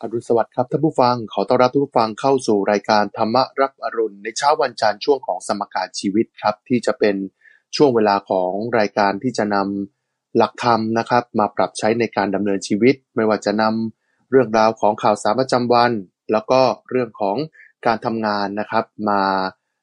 [0.00, 7.16] อรุณสวัสดิ์ครับท่านผู้ฟัง ขอต้อนรับทุกผู้ฟังเข้าสู่รายการธรรมรับอรุณในเช้าวันจันทร์ช่วงของสมการชีวิตครับ ที่จะเป็น
[7.76, 15.92] ช่วงเวลาของรายการที่จะนำหลักธรรมนะครับ มาปรับใช้ในการดำเนินชีวิต ไม่ว่าจะนำเรื่องราวของข่าวสารประจำวัน
[16.32, 17.36] แล้วก็เรื่องของ
[17.86, 19.22] การทำงานนะครับ มา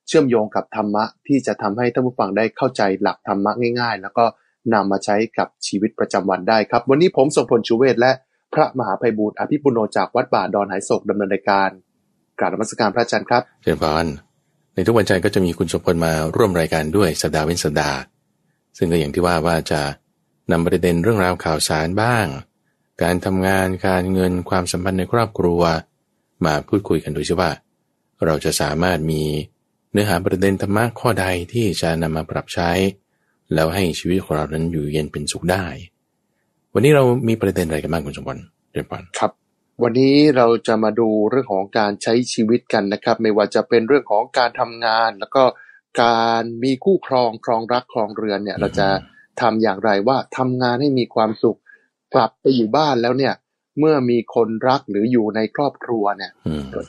[0.08, 4.26] เชื่อมโยงกับธรรมะที่จะทำให้ท่านผู้ฟังได้เข้าใจหลักธรรมะง่าย ๆ แล้วก็
[4.74, 8.14] นำมาใช้กับชีวิตประจำวันได้ครับ วันนี้ผมทรงพลชูเวศและ
[8.54, 11.70] พระมหาภัยบูรอภิปุโนจากวัดป่าดอนหายโศกดำเนินรายการ
[12.40, 14.08] กราบนมัสการพระอาจารย์ครับเชิญพาน
[14.74, 17.98] ในทุกวันจันทร์ก็จะมีคุณสมพลมาร่วมรายการด้วยสัปดาห์เว้นสัปดาห์
[18.78, 19.82] ซึ่งก็อย่างที่ว่าว่าจะ
[20.52, 22.26] นำประเด็นเรื่องราวข่าวสารบ้าง
[23.04, 25.62] การทำงานการเงินความสัมพันธ์ในครอบครัว
[26.46, 27.50] มาพูดคุยกันโดยเฉพา
[28.26, 29.24] เราจะสามารถมี
[29.92, 32.72] เนื้อหาประเด็นธรรมะข้อใดที่จะนำมาปรับใช้
[33.54, 35.66] แล้วให้ชีวิตของเรานั้นอยู่เย็นเป็นสุขได้
[36.74, 39.32] วันนี้เรามีประเด็นอะไรกันบ้างคุณสมบัติเรียนปอนครับ
[39.84, 45.44] วันนี้เราจะมาดูเรื่องของการใช้ชีวิตกันนะครับ ไม่ว่าจะเป็นเรื่องของการทำงาน แล้วก็
[46.04, 48.88] การมีคู่ครองครองรักครองเรือนเนี่ย เราจะ
[49.42, 51.60] ทำอย่างไรว่าทำงานให้มีความสุข
[52.14, 53.34] กลับไปอยู่บ้านแล้วเนี่ย
[53.80, 56.32] เมื่อมีคนรักหรืออยู่ในครอบครัวเนี่ย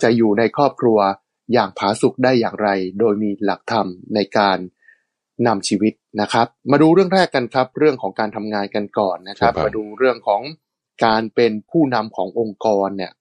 [0.03, 0.99] จะอยู่ในครอบครัว
[1.53, 2.69] อย่างผาสุกได้อย่างไร
[3.01, 4.59] โดยมีหลักธรรมในการ
[5.47, 10.43] นำชีวิตนะครับ มาดูเรื่องแรกกันครับ เรื่องของการทำงานกันก่อนนะครับ มาดูเรื่องของ
[11.05, 13.13] การเป็นผู้นำขององค์กรเนี่ย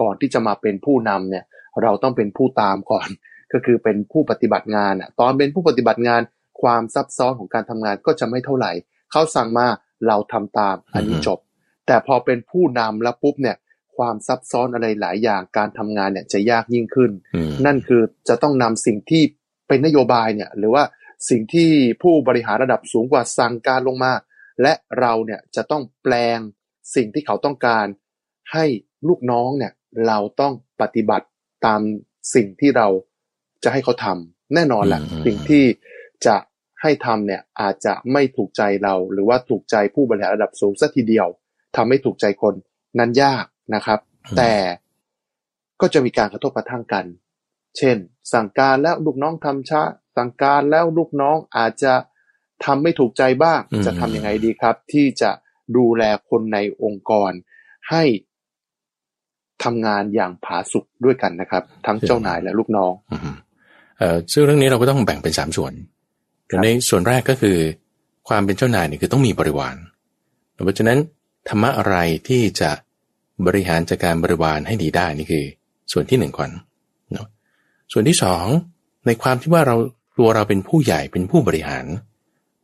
[0.00, 1.44] ก่อนที่จะมาเป็นผู้นำเนี่ย
[1.82, 3.08] เราต้องเป็นผู้ตามก่อน
[3.52, 6.20] ก็คือเป็นผู้ปฏิบัติงานอะตอนเป็นผู้ปฏิบัติงาน
[6.62, 8.72] ความซับซ้อนของการทำงานก็จะไม่เท่าไหร่
[9.12, 9.66] เขาสั่งมา
[10.06, 11.38] เราทำตามอันนี้จบ
[11.86, 13.56] แต่พอเป็นผู้นำแล้วปุ๊บเนี่ย
[13.96, 17.10] ความซับซ้อนอะไรหลายอย่างการทำงานเนี่ยจะยากยิ่งขึ้น
[17.66, 19.22] นั่นคือจะต้องนำสิ่งที่
[19.68, 20.82] เป็นนโยบายเนี่ย หรือว่า
[21.28, 21.70] สิ่งที่
[22.02, 24.12] ผู้บริหารระดับสูงกว่าสั่งการลงมา
[24.62, 26.38] และเราเนี่ยจะต้องแปลง
[26.94, 27.86] สิ่งที่เขาต้องการ
[28.52, 28.64] ให้
[29.08, 29.72] ลูกน้องเนี่ย
[30.06, 31.26] เราต้องปฏิบัติ
[31.66, 31.80] ตาม
[32.34, 32.88] สิ่งที่เรา
[33.64, 35.64] จะให้เขาทำแน่นอนแหละสิ่งที่
[36.26, 36.36] จะ
[36.82, 41.28] ให้ทำเนี่ยอาจจะไม่ถูกใจเรา หรือว่าถูกใจผู้บริหารระดับสูงสัทีเดียว
[41.76, 42.54] ทำให้ถูกใจคน
[42.98, 43.44] นั้นยาก
[43.74, 44.00] นะครับ
[44.36, 44.52] แต่
[45.80, 47.04] ก็จะมีการกระทบกระทั่งกัน
[47.78, 47.96] เช่น
[48.32, 49.82] สั่งการแล้วลูกน้องทำช้า
[50.18, 51.94] สั่งการแล้วลูกน้องอาจจะ
[52.64, 55.30] ทำไม่ถูกใจบ้าง จะทำยังไงดีครับ ที่จะ
[55.76, 57.30] ดูแลคนในองค์กร
[57.90, 58.02] ให้
[59.64, 62.92] ทำงานอย่างผาสุกด้วยกันนะครับ ทั้งเจ้านายและลูกน้อง
[63.98, 65.72] เอ่อซึ่งเรื่องนี้เราก็ต้องแบ่งเป็นสามส่วน
[66.62, 67.56] ในส่วนแรกก็คือ
[68.28, 69.76] ความเป็นเจ้านายนี่คือต้องมีบริวาร
[70.64, 70.98] เพราะฉะนั้น
[71.48, 71.96] ธรรมะอะไร
[72.28, 72.70] ที่จะ
[73.46, 75.44] บริหารจัดการบริวารให้ดีได้นี่คือ
[75.92, 76.50] ส่วนที่หนึ่งก่อน
[77.12, 77.26] เนาะ
[77.92, 78.44] ส่วนที่สอง
[79.06, 79.76] ในความที่ว่าเรา
[80.18, 81.86] ตัวเราเป็นผู้ใหญ่เป็นผู้บริหาร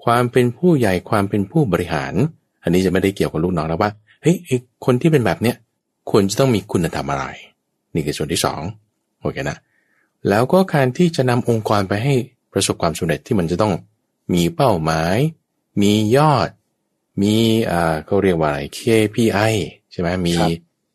[0.05, 2.15] ความเป็นผู้ใหญ่ความเป็นผู้บริหาร
[2.63, 3.91] อันนี้จะไม่ได้เกี่ยวกับลูกน้องแล้วว่า
[4.23, 4.37] เฮ้ย
[4.85, 5.57] คนที่เป็นแบบเนี้ย
[6.11, 7.25] ควรจะต้องมีคุณธรรมอะไร
[7.95, 8.61] นี่คือส่วนที่สอง
[9.21, 9.59] โอเคนะ
[10.29, 12.15] แล้วก็การที่จะนำองค์กรไปให้
[12.53, 13.73] ประสบความสำเร็จที่มันจะต้อง
[14.35, 15.17] มีเป้าหมาย
[15.83, 16.49] มียอด
[17.23, 17.35] มี
[17.71, 19.53] อ่าเขาเรียกว่าอะไร KPI
[19.93, 20.35] ใช่ไหมมี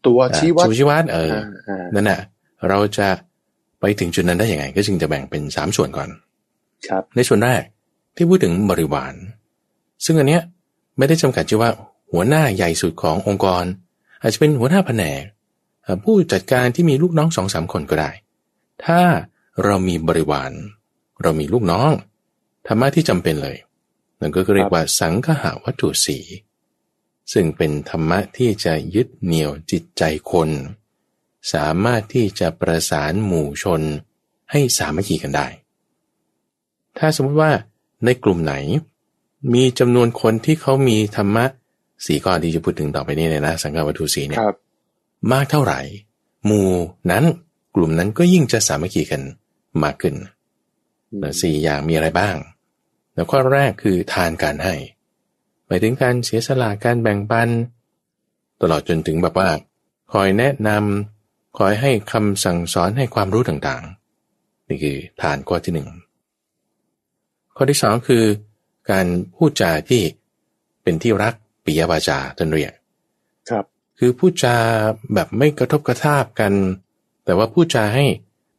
[0.07, 1.33] ตัวชี้วัดชี้วัดเออ
[1.95, 2.21] นั่นแหละ
[2.69, 3.07] เราจะ
[3.79, 6.09] ไปถึงจุดนั้นได้ยังไง ก็จึงจะแบ่งเป็นสามส่วนก่อน
[6.88, 7.63] ครับ ในส่วนแรก
[8.16, 9.13] ที่พูดถึงบริวาร
[10.06, 10.44] ซึ่งอันเนี้ย
[10.97, 11.72] ไม่ได้จำกัดที่ว่า
[12.12, 13.63] หัวหน้าใหญ่สุดขององค์กร
[14.22, 15.22] อาจจะเป็นหัวหน้าแผนก
[16.03, 18.12] ผู้จัดการที่มีลูกน้องสองสามคนก็ได้
[18.85, 19.01] ถ้า
[19.63, 20.51] เรามีบริวาร
[21.22, 21.91] เรามีลูกน้อง
[22.68, 23.57] ธรรมะที่จำเป็นเลย
[24.19, 26.18] นั่นก็เรียกว่าสังฆะวัตถุสี
[27.34, 30.50] ซึ่งเป็นธรรมะที่จะยึดเหนี่ยวจิตใจคน
[31.53, 33.81] สามารถที่จะประสานหมู่ชน
[34.51, 35.47] ให้สามัคคีกันได้
[36.99, 37.51] ถ้าสมมติว่า
[38.05, 38.53] ในกลุ่มไหน
[39.53, 41.45] มีจำนวนคนที่เขามีธรรมะ
[42.05, 44.39] สีก้อนที่จะพูดถึงต่อไปนี้เนี่ยนะสังฆวัตถุสีเนี่ย
[45.31, 45.79] มากเท่าไหร่
[46.45, 46.69] หมู่
[47.11, 47.23] นั้น
[47.75, 49.21] กลุ่มนั้นก็ยิ่งจะสามัคคีกัน
[49.83, 50.15] มากขึ้น
[51.41, 52.35] สี่อย่างมีอะไรบ้าง
[53.13, 54.75] แล้วข้อแรกคือทานการให้
[55.67, 57.49] หมายถึงการเสียสละการแบ่งปัน
[58.61, 59.49] ตลอดจนถึงแบบว่า
[60.13, 65.88] คอยแนะนำคอยให้คำสั่งสอนให้ความรู้ต่างๆ นี่คือทานข้อที่หนึ่ง
[67.61, 68.23] ข้อที่สองคือ
[68.91, 70.01] การพูดจาที่
[70.83, 71.33] เป็นที่รัก
[71.65, 72.73] ปิยวาจาท่านเรียก
[73.50, 73.65] ครับ
[74.00, 74.56] คือพูดจา
[75.13, 76.53] แบบไม่กระทบกระทาบกัน
[77.25, 78.06] แต่ว่าพูดจาให้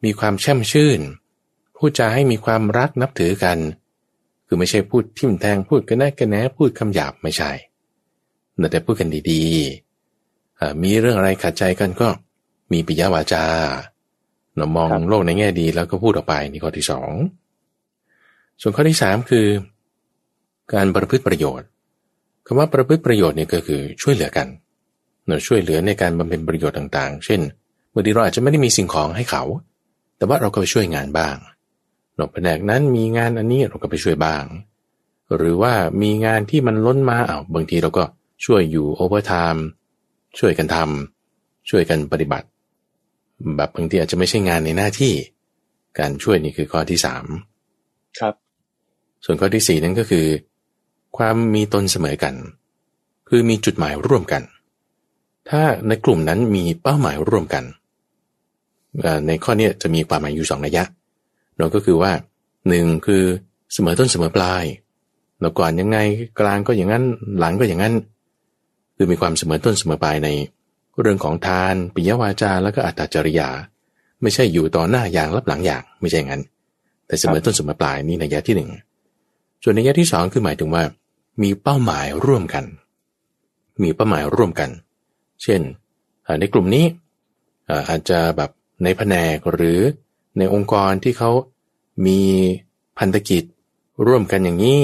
[0.05, 1.01] มีความแช่มชื่น
[1.77, 3.59] พูดจาให้มีความรักนับถือกัน
[4.47, 7.51] คือไม่ใช่พูดทิ่มแทงพูดกันแน่กันแน่พูดคำหยาบไม่ใช่
[8.71, 12.09] แต่พูดกันดีๆ มีเรื่องอะไรขัดใจกันก็
[12.73, 13.45] มีปิยวาจา
[14.57, 17.11] เรามองโลกในแง่ดีแล้วก็พูดออกไปนี่ข้อที่สอง
[18.61, 19.47] ส่วนข้อที่สามคือ
[20.75, 21.69] การประพฤติประโยชน์
[22.47, 24.49] คำว่าประพฤติประโยชน์เนี่ยก็คือช่วยเหลือกัน
[25.27, 27.41] เราช่วยเหลือในการบำเพ็ญประโยชน์ต่างๆ เช่น
[27.95, 29.43] บางทีเราอาจจะไม่ได้มีสิ่งของให้เขา
[30.17, 31.37] แต่ว่าเราก็ไปช่วยงานบ้าง
[32.17, 34.45] เราแผนกนั้นมีงานอันนี้เราก็ไปช่วยบ้าง
[35.37, 35.73] หรือว่า
[36.03, 38.05] มีงานที่มันล้นมาเอ้าบางทีเราก็
[38.45, 39.65] ช่วยอยู่ overtime
[40.39, 42.47] ช่วยกันทำช่วยกันปฏิบัติ
[43.57, 45.15] แบบบางทีอาจจะไม่ใช่งานในหน้าที่
[45.99, 47.25] การช่วยนี่คือข้อที่สาม
[48.19, 48.35] ครับ
[49.25, 50.27] ส่วนข้อที่สี่นั่นก็คือ
[51.17, 52.35] ความมีตนเสมอกัน
[53.29, 54.43] คือมีจุดหมายร่วมกัน
[55.49, 57.65] ถ้าในกลุ่มนั้นมีเป้าหมายร่วมกัน
[59.27, 60.85] ในข้อนี้จะมีความหมายอยู่สองระยยะ
[61.59, 62.13] เราก็คือว่า
[62.69, 63.23] หนึ่งคือ
[63.73, 64.65] เสมอต้นเสมอปลาย
[65.41, 65.99] เราก่อนยังไง
[66.41, 67.05] กลางก็อย่างนั้น
[67.39, 67.95] หลังก็อย่างนั้น
[68.97, 70.29] คือมีความเสมอต้นเสมอปลายใน
[71.01, 73.49] เรื่องของทานปิยวาจาแล้วก็อัตจริยา
[74.23, 76.43] ไม่ใช่อยู่ต่อหน้าอย่างรับหลังอย่างไม่ใช่งั้น
[77.07, 78.71] แต่เสมอต้นเสมอปลายนี่ในยะที่หนึ่ง
[79.63, 80.85] ส่วนในยะที่สองคือหมายถึงว่า
[81.43, 82.65] มีเป้าหมายร่วมกัน
[83.83, 84.71] มีเป้าหมายร่วมกัน
[85.43, 85.61] เช่น
[86.41, 86.85] ในกลุ่มนี้
[87.89, 88.51] อาจจะแบบ
[88.85, 89.81] ในแผนกหรือ
[90.39, 91.31] ในองค์กรที่เขา
[92.07, 92.21] มี
[92.99, 93.43] พันธกิจ
[94.07, 94.83] ร่วมกันอย่างนี้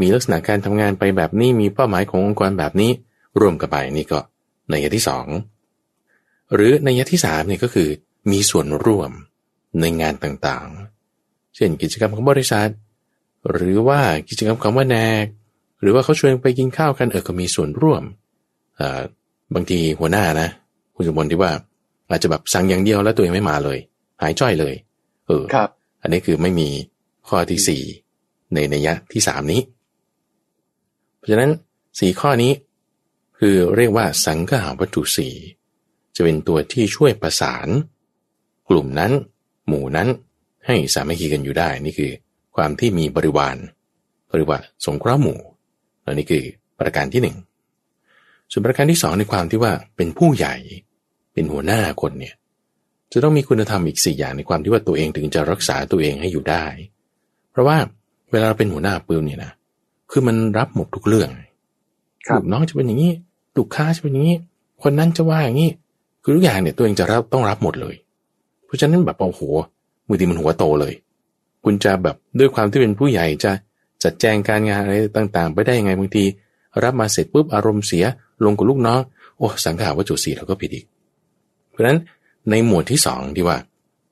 [0.00, 2.90] มีลักษณะการทำงานไปแบบนี้ มีเป้าหมายขององค์กรแบบนี้
[3.40, 4.20] ร่วมกันไปนี่ก็
[4.70, 5.26] ในยะที่สอง
[6.54, 7.88] หรือในยะที่สามนี่ก็คือ
[8.30, 9.10] มีส่วนร่วม
[9.80, 12.70] ในงานต่างๆ เช่นกิจกรรมของบริษัท
[13.52, 15.24] หรือว่ากิจกรรมของแผนก
[15.80, 18.02] หรือว่าเขาชวนไปกินข้าวกันเออก็มีส่วนร่วม
[19.54, 20.48] บางทีหัวหน้านะ
[20.94, 21.52] คุณสมบัติที่ว่า
[22.08, 23.78] อาจจะแบบสั่งอย่างเดียวแล้วตัวเองไม่มาเลย
[24.22, 24.74] หายจ้อยเลย
[25.26, 25.68] เออครับ
[26.02, 26.68] อันนี้คือไม่มี
[27.28, 27.82] ข้อที่สี่
[28.54, 29.60] ในนัยยะที่สามนี้
[31.16, 31.50] เพราะฉะนั้น
[32.00, 32.52] สี่ข้อนี้
[33.38, 35.34] คือเรียกว่าสังฆาวัตถุสี่
[36.16, 37.68] จะเป็นตัวที่ช่วยประสาน
[38.68, 39.12] กลุ่มนั้น
[39.68, 40.08] หมู่นั้น
[40.66, 42.12] ให้สามัคคีกันอยู่ได้นี่คือ
[42.56, 43.56] ความที่มีบริวาร
[44.30, 45.38] บริวารสงเคราะห์หมู่
[46.04, 46.44] อันนี้คือ
[46.78, 47.36] ประการที่หนึ่ง
[48.50, 50.54] ส่วนประการที่สองในความที่ว่าเป็นผู้ใหญ่
[51.32, 52.34] เป็นหัวหน้าคนเนี่ย
[53.12, 56.64] จะต้องมีคุณธรรมอีกสี่อย่างในความที่ว่าตัวเองถึงจะรักษาตัวเองให้อยู่ได้
[57.50, 57.76] เพราะว่า
[58.30, 59.52] เวลาเราเป็นหัวหน้าปืนเนี่ยนะ
[60.10, 61.28] คือมันรับหมดทุกเรื่อง
[62.36, 63.12] ลูกน้องจะเป็นอย่างนี้
[63.56, 64.36] ลูกค้าจะเป็นอย่างนี้
[64.82, 65.70] คนนั้นจะว่าอย่างนี้
[66.22, 67.94] คือทุกอย่างเนี่ยตัวเองจะรับต้องรับหมดเลย
[68.66, 69.42] เพราะฉะนั้นแบบโอ้โห
[70.06, 70.94] มือทีมันหัวโตเลย
[71.64, 73.52] คุณจะแบบด้วยความที่เป็นผู้ใหญ่จะ
[74.04, 76.24] จัดแจงการงานอะไรต่างๆ ไปได้ยังไงบางที
[76.82, 78.04] รับมาเสร็จปุ๊บอารมณ์เสีย
[78.44, 79.00] ลงกับลูกน้อง
[79.38, 80.84] โอ้สังขารวัตถุสีเราก็ผิดอีก
[81.70, 81.98] เพราะฉะนั้น
[82.50, 83.58] ในหมวดที่สองที่ว่า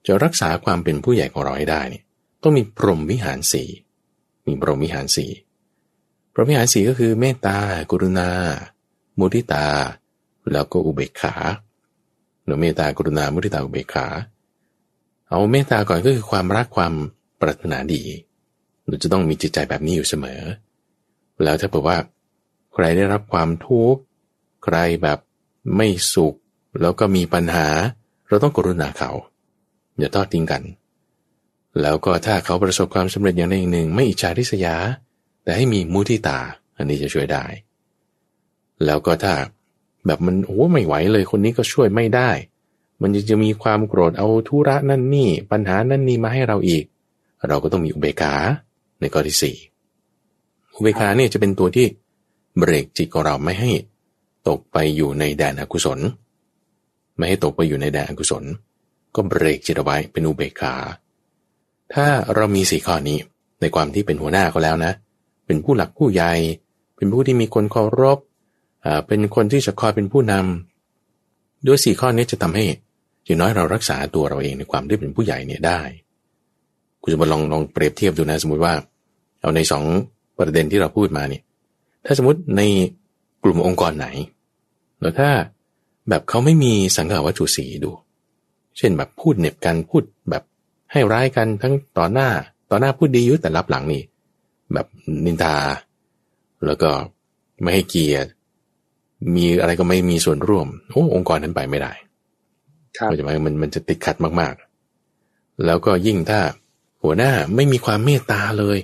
[0.07, 2.03] จะรักษาความเป็นผู้ใหญ่ของเราให้ได้เนี่ย
[2.43, 3.63] ต้องมีพรหมวิหารสี
[4.47, 5.25] มีพรหมวิหารสี
[6.33, 7.57] พรหมวิหารสีก็คือเมตตา
[7.91, 8.29] กรุณา
[9.19, 9.65] มุทิตา
[10.51, 11.35] แล้วก็อุเบกขา
[12.45, 14.05] หรือเมตตากรุณามุทิตาอุเบกขา
[15.27, 16.93] เอาเมตตาก่อนก็คือความรักความ
[17.41, 18.03] ปรารถนาดี
[18.85, 20.41] เราจะต้องมีจิตใจแบบนี้อยู่เสมอ
[21.43, 21.97] แล้วถ้าบอกว่า
[22.73, 24.01] ใครได้รับความทุกข์
[24.63, 25.19] ใครแบบ
[25.75, 26.35] ไม่สุข
[26.81, 27.67] แล้วก็มีปัญหา
[28.27, 29.11] เราต้องกรุณาเขา
[29.97, 30.63] อย่าทอดทิ้งกัน
[31.81, 34.75] แล้วก็ถ้าเขาประสบความสำเร็จอย่างใดอย่างหนึ่ง ไม่อิจฉาริษยา
[35.43, 36.39] แต่ให้มีมุทิตา
[36.77, 37.45] อันนี้จะช่วยได้
[38.85, 39.33] แล้วก็ถ้า
[40.05, 42.29] แบบมันโอ้ไม่ไหวเลยคนนี้ก็ช่วยไม่ได้
[43.01, 46.85] มันจะมีความโกรธเอาธุระนั่นนี่ ปัญหานั่นนี่มาให้เราอีก
[47.47, 48.33] เราก็ต้องมีอุเบกขา
[48.99, 49.55] ในข้อที่สี่
[50.75, 51.85] อุเบกขาเนี่ยจะเป็นตัวที่
[52.57, 53.71] เบรกจิตของเราไม่ให้
[54.47, 55.99] ตกไปอยู่ในแดนอกุศล
[57.17, 58.43] ไม่ให้ตกไปอยู่ในแดนอกุศล
[59.15, 60.75] ก็เบรกจิตไว้เป็นอุเบกขา
[61.93, 63.17] ถ้าเรามีสี่ข้อนี้
[63.61, 64.93] ในความที่เป็นหัวหน้าก็แล้วนะ
[65.45, 66.31] เป็นผู้หลักผู้ใหญ่
[66.95, 68.19] เป็นผู้ที่มีคนเคารพ
[69.07, 72.65] เป็นคนที่จะคอยเป็นผู้นำด้วยสี่ข้อนี้จะทำให้
[73.25, 75.81] อย่างน้อยเรารักษาตัวเราเองในความที่เป็นผู้ใหญ่เนี่ยได้
[77.01, 78.73] คุณจะมาลองลองเปรียบเทียบดูนะ สมมติว่า
[79.41, 79.83] เอาในสอง
[80.37, 81.43] ประเด็นที่เราพูดมาเนี่ย
[82.05, 82.61] ถ้าสมมติใน
[83.43, 84.07] กลุ่มองค์กรไหน
[85.01, 85.29] แล้วถ้า
[86.09, 87.91] แบบเขาไม่มีสังขาวัตถุสีดู
[88.77, 90.43] เช่นแบบพูดเน็บกันพูดแบบ
[90.91, 92.29] ให้ร้ายกันทั้งต่อหน้า
[92.71, 94.01] ต่อหน้าพูดดีอยู่แต่รับหลังนี่
[94.73, 94.87] แบบ
[95.25, 95.55] นินทา
[96.65, 96.89] แล้วก็
[97.61, 98.29] ไม่ให้เกียรติ
[99.35, 101.93] มีอะไรก็ไม่มีส่วนร่วมโอ้องค์กรนั้นไปไม่ได้
[102.97, 106.39] ครับจะหมายมันมันจะติดขัดมากๆ แล้วก็ยิ่งถ้า
[107.03, 108.77] หัวหน้าไม่มีความเมตตาเลย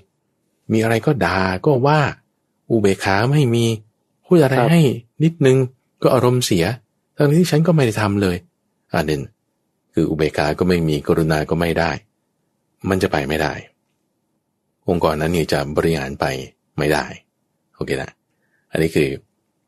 [0.71, 1.99] มีอะไรก็ด่าก็ว่า
[2.71, 3.65] อุเบกขาไม่มี
[4.25, 4.81] พูดอะไรให้
[5.23, 5.57] นิดนึง
[6.01, 6.65] ก็อารมณ์เสีย
[7.15, 8.37] ทั้งที่ฉันก็ไม่ได้ทำเลย
[8.93, 9.21] อันหนึ่ง
[9.93, 11.91] คืออุเบกขาก็ไม่มีกรุณาก็ไม่ได้
[12.89, 13.53] มันจะไปไม่ได้
[14.89, 16.25] องค์กรนั้นนี่จะบริหารไป
[16.77, 17.05] ไม่ได้
[17.75, 18.11] โอเคนะ
[18.71, 19.09] อันนี้คือ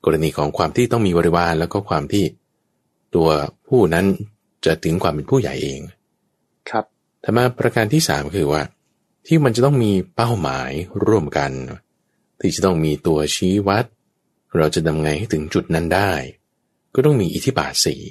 [0.05, 2.25] กรณีของความที่ต้องมีบริวารแล้วก็ความที่
[3.15, 3.29] ตัว
[3.67, 4.05] ผู้นั้น
[4.65, 5.79] จะถึงความเป็นผู้ใหญ่เอง
[6.69, 6.85] ครับ
[7.23, 8.61] ธรรมาประการที่สามคือว่า
[9.27, 10.71] ที่มันจะต้องมีเป้าหมาย
[11.05, 11.51] ร่วมกัน
[12.39, 13.85] ที่จะต้องมีตัวชี้วัด
[14.57, 16.11] เราจะทำไงให้ถึงจุดนั้นได้
[16.95, 18.01] ก็ต้องมีอิทธิบาทสี่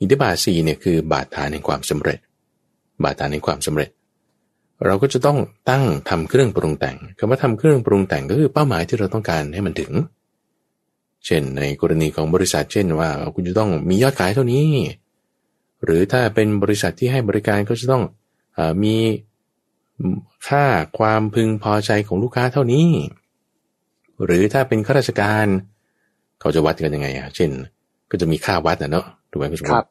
[0.00, 2.18] อิทธิบาทสี่เนี่ยคือบาทฐานแห่งความสำเร็จ
[3.04, 3.90] บาทฐานแห่งความสำเร็จ
[4.84, 5.38] เราก็จะต้อง
[5.70, 9.92] ตั้งทำเครื่องปรุงแต่งคำว่าทำเครื่องปรุงแต่งก็คือเป้าหมายที่เราต้องการให้มันถึง
[11.26, 14.66] เช่นในกรณีของบริษัทเช่นว่า คุณจะต้องมียอดขายเท่านี้
[15.84, 18.02] หรือถ้าเป็นบริษัทที่ให้บริการก็จะต้อง
[18.58, 18.96] อมี
[20.48, 20.64] ค่า
[20.98, 22.88] ความพึงพอใจของลูกค้าเท่านี้
[24.24, 25.46] หรือถ้าเป็นข้าราชการ
[26.40, 27.50] เขาจะวัดกันยังไงอะเช่น
[28.10, 29.84] ก็จะมีค่าวัดนะเนาะถูกไหมคุณสมบัติครับ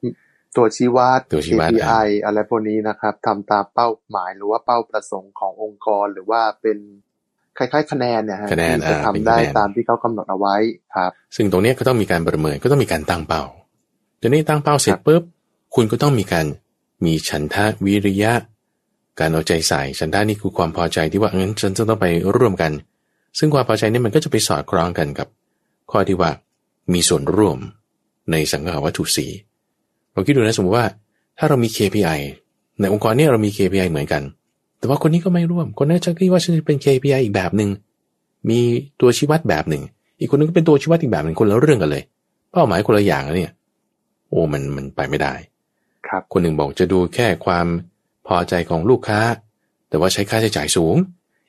[0.57, 6.77] ตัวชี้วัดตัวชี้วัด KPI อะไรพวกนี้นะครับทำตามเป้าหมายหรือว่าเป้าประสงค์ขององค์กรหรือว่าเป็น
[7.57, 10.55] คล้ายๆ คะแนนเนี่ยฮะคะแนนที่จะอ่าทำเป็นได้คะแนนตามที่เขากำหนดเอาไว้
[10.95, 13.43] ครับ ซึ่งตรงเนี้ยก็ต้องมีการประเมินก็ต้องมีการตั้งเป้า
[14.21, 15.23] ทีนี้ตั้งเป้าเสร็จปุ๊บ
[15.75, 16.45] คุณก็ต้องมีการ
[17.05, 18.33] มีฉันทะวิริยะ
[19.19, 22.05] การเอาใจใส่ฉันทะนี่คือความพอใจที่ว่างั้นฉันจะต้องไป
[22.37, 22.71] ร่วมกัน
[23.37, 25.27] ซึ่งความพอใจนี่มันก็จะไปสอดคล้องกันกับ
[25.91, 26.31] ข้อที่ว่า
[26.93, 27.57] มีส่วนร่วม
[28.31, 29.25] ในสังขาวัตถุสี
[30.13, 30.87] เราคิดดูนะสมมติว่า
[31.37, 32.19] ถ้าเรามี KPI
[32.79, 34.23] ในองค์กรนี่เรามี KPI เหมือนกัน
[34.79, 37.69] แต่ว่าคนนี้ก็ไม่ร่วม คนนั้นจะคิดว่าฉันจะเป็น KPI อีกแบบหนึ่ง
[38.49, 38.59] มี
[39.01, 39.83] ตัวชี้วัดแบบหนึ่ง
[40.19, 42.03] อีกคนนึงก็เป็นตัวชี้วัดอีกแบบหนึ่งคนละเรื่องกันเลย
[42.51, 43.51] เป้าหมายคนละอย่างแล้วเนี่ย
[44.29, 45.33] โอ้มันมันไปไม่ได้
[46.11, 47.67] ครับคนหนึ่งบอกจะดูแค่ความ
[48.27, 49.19] พอใจของลูกค้า
[49.89, 50.95] แต่ว่าใช้ค่าใช้จ่ายสูง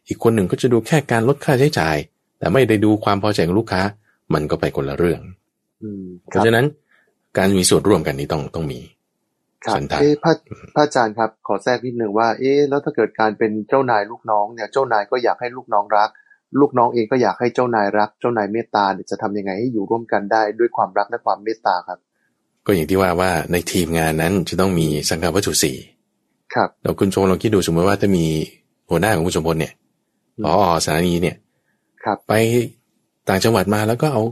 [0.09, 1.97] อีกคนหนึ่งก็จะดูแค่การลดค่าใช้จ่าย
[2.39, 3.83] แต่ไม่ได้ดูความพอใจของลูกค้า
[4.35, 5.21] มันก็ไปคนละเรื่อง
[5.83, 6.67] อืมเพครับราะฉะนั้น
[7.39, 8.81] การมีส่วนร่วมกันนี้ต้องต้องมี
[9.65, 10.33] ครับฉันทะเอ๊ะพระ
[10.75, 16.11] พระอาจารย์ครับ ขอแทรกนิดนึงว่า เอ๊ะแล้วถ้าเกิดการเป็นเจ้านายลูกน้องเนี่ยเจ้านายก็อยากให้ลูกน้องรัก
[16.61, 21.99] ลูกน้องเองก็อยากให้เจ้านายรัก เจ้านายเมตตาเนี่ยจะทำยังไงให้อยู่ร่วมกันได้ด้วยความรักและความเมตตาครับ
[22.67, 25.77] ก็อย่างที่ว่าว่าในทีมงานนั้นจะต้องมีสังกัดวัตถุสี่
[26.55, 28.25] ครับเราคุณชงลองคิดดูสมมติว่าถ้ามี
[28.91, 29.73] หัวหน้าของคุณสมพลเนี่ย
[30.39, 31.37] อืมพอสถานีเนี่ย
[32.05, 32.33] ครับ ไป
[33.29, 34.23] ต่างจังหวัดมาแล้วก็เอา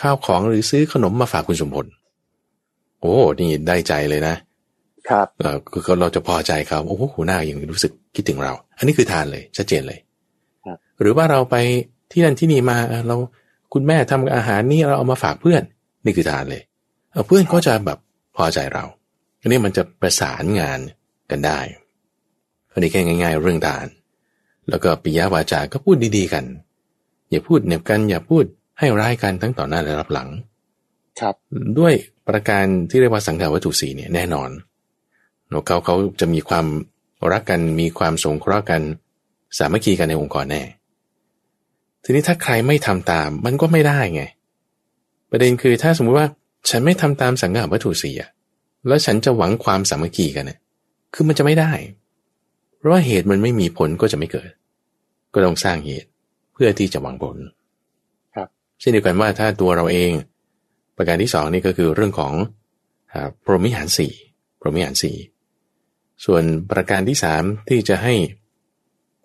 [0.00, 1.86] ข้าวของหรือซื้อขนมมาฝากคุณสมพล
[3.00, 4.34] โอ้นี่ได้ใจเลยนะ
[5.08, 9.98] ครับเออคือเราจะพอใจเขาโอ้โหหัวหน้ายังรู้สึกคิดถึงเรา อันนี้คือทานเลยชัดเจนเลย
[10.64, 11.56] ครับหรือว่าเราไป
[12.12, 13.16] ที่นั่นที่นี่มาเออเรา
[13.72, 15.62] คุณแม่ทำอาหารนี่เราเอามาฝากเพื่อน
[16.04, 16.62] นี่คือทานเลย
[17.10, 17.98] เออเพื่อนก็จะแบบ
[18.36, 18.84] พอใจเรา
[19.40, 20.80] อันนี้มันจะประสานงาน
[21.30, 21.60] กันได้
[22.72, 23.86] อันนี้แค่ง่าย ๆ เรื่องทาน
[24.68, 26.44] แล้วก็ปิยาวาจาก็พูดดีๆกัน
[27.30, 28.44] อย่าพูดเหน็บกันอย่าพูด
[28.78, 30.28] ให้ร้ายกันทั้งต่อหน้าและรับหลัง
[31.20, 31.34] ครับ
[31.78, 31.94] ด้วย
[32.28, 34.50] ประการที่เรียกว่าสังขาวัตถุสีเนี่ยแน่นอน
[35.48, 36.66] เนอะเขาเขาจะมีความ
[37.32, 38.82] รักกันมีความสงเคราะห์กัน
[39.58, 40.62] สามัคคีกันในองค์กรแน่
[42.04, 44.22] ทีนี้ถ้าใครไม่ทำตาม มันก็ไม่ได้ไง
[45.30, 46.26] ประเด็นคือถ้าสมมุติว่า
[46.68, 48.30] ฉันไม่ทำตามสังขาวัตถุสีอะ
[48.86, 50.58] แล้วฉันจะหวังความสามัคคีกันเนี่ย
[51.14, 51.72] คือมันจะไม่ได้
[52.76, 54.50] เพราะว่าเหตุมันไม่มีผลก็จะไม่เกิด
[55.34, 56.08] ก็ต้องสร้างเหตุ
[56.52, 57.36] เพื่อที่จะหวังผล
[58.34, 58.48] ครับ
[58.80, 60.10] เช่นเดียวกันว่าถ้าตัวเราเอง
[60.96, 62.32] ประการที่สองนี่ก็คือเรื่องของ
[63.12, 64.12] อาพรหมิหารสี่
[64.60, 65.16] พรหมิหารสี่
[66.24, 68.14] ส่วนประการที่สามที่จะให้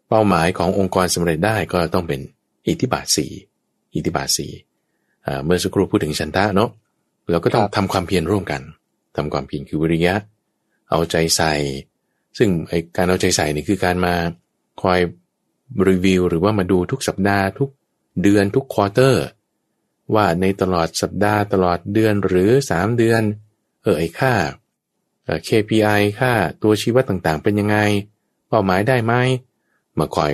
[0.09, 2.19] เป้าหมายขององค์กรสำเร็จได้ก็ต้องเป็น
[2.67, 3.31] อิทธิบาทสี่
[3.95, 4.51] อิทธิบาทสี่
[5.25, 6.69] อ่าเมื่อสักครู่พูดถึงชันทะเนาะ
[7.29, 8.61] เราก็ต้องครับทำความเพียรร่วมกัน
[9.15, 10.15] ทำความเพียรคือวิริยะ
[10.89, 11.53] เอาใจใส่
[12.37, 14.13] ซึ่งไอการเอาใจใส่นี่คือการมา
[14.81, 14.99] คอย
[15.89, 17.69] รีวิว หรือว่ามาดูทุกสัปดาห์ทุก
[18.23, 19.25] เดือนทุกควอเตอร์
[20.15, 23.21] ว่าในตลอดสัปดาห์ตลอดเดือนหรือ 3 เดือน
[23.83, 24.33] เออไอค่า
[25.23, 27.77] เอ่อ KPI ค่าตัวชี้วัดต่างๆ เป็นยังไง
[28.49, 29.13] เป้าหมายได้ไหม
[29.99, 30.33] มาคอย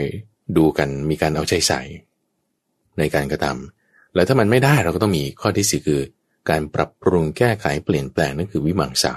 [0.58, 1.82] ดูกันมีการเอาใจใส่
[2.98, 6.02] ในการกระทำแล้วถ้ามันไม่ได้เราก็ต้องมีข้อที่สี่คือ
[6.50, 9.16] การปรับปรุงแก้ไขเปลี่ยนแปลงนั่นคือวิมังสา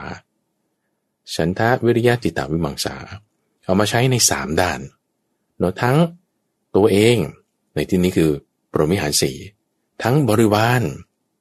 [1.34, 2.96] ฉันทะวิริยะจิตตวิมังสา
[3.64, 4.80] เอามาใช้ในสามด้าน
[5.58, 5.96] เนอะทั้ง
[6.76, 7.16] ตัวเอง
[7.74, 8.30] ในที่นี้คือ
[8.72, 9.32] ปรมิหารสี
[10.02, 10.82] ทั้งบริวาร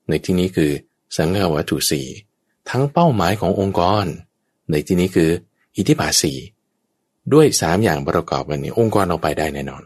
[0.10, 0.72] ในที่นี้คือ
[1.18, 2.02] สังฆวัตถุสี
[2.70, 4.06] ทั้งเป้าหมายขององค์กร
[4.72, 5.30] ในที่นี้คือ
[5.78, 6.34] อิทธิบาทสี
[7.34, 9.84] ด้วยสามอย่างประกอบกันนี้องค์กรเอาไปได้แน่นอน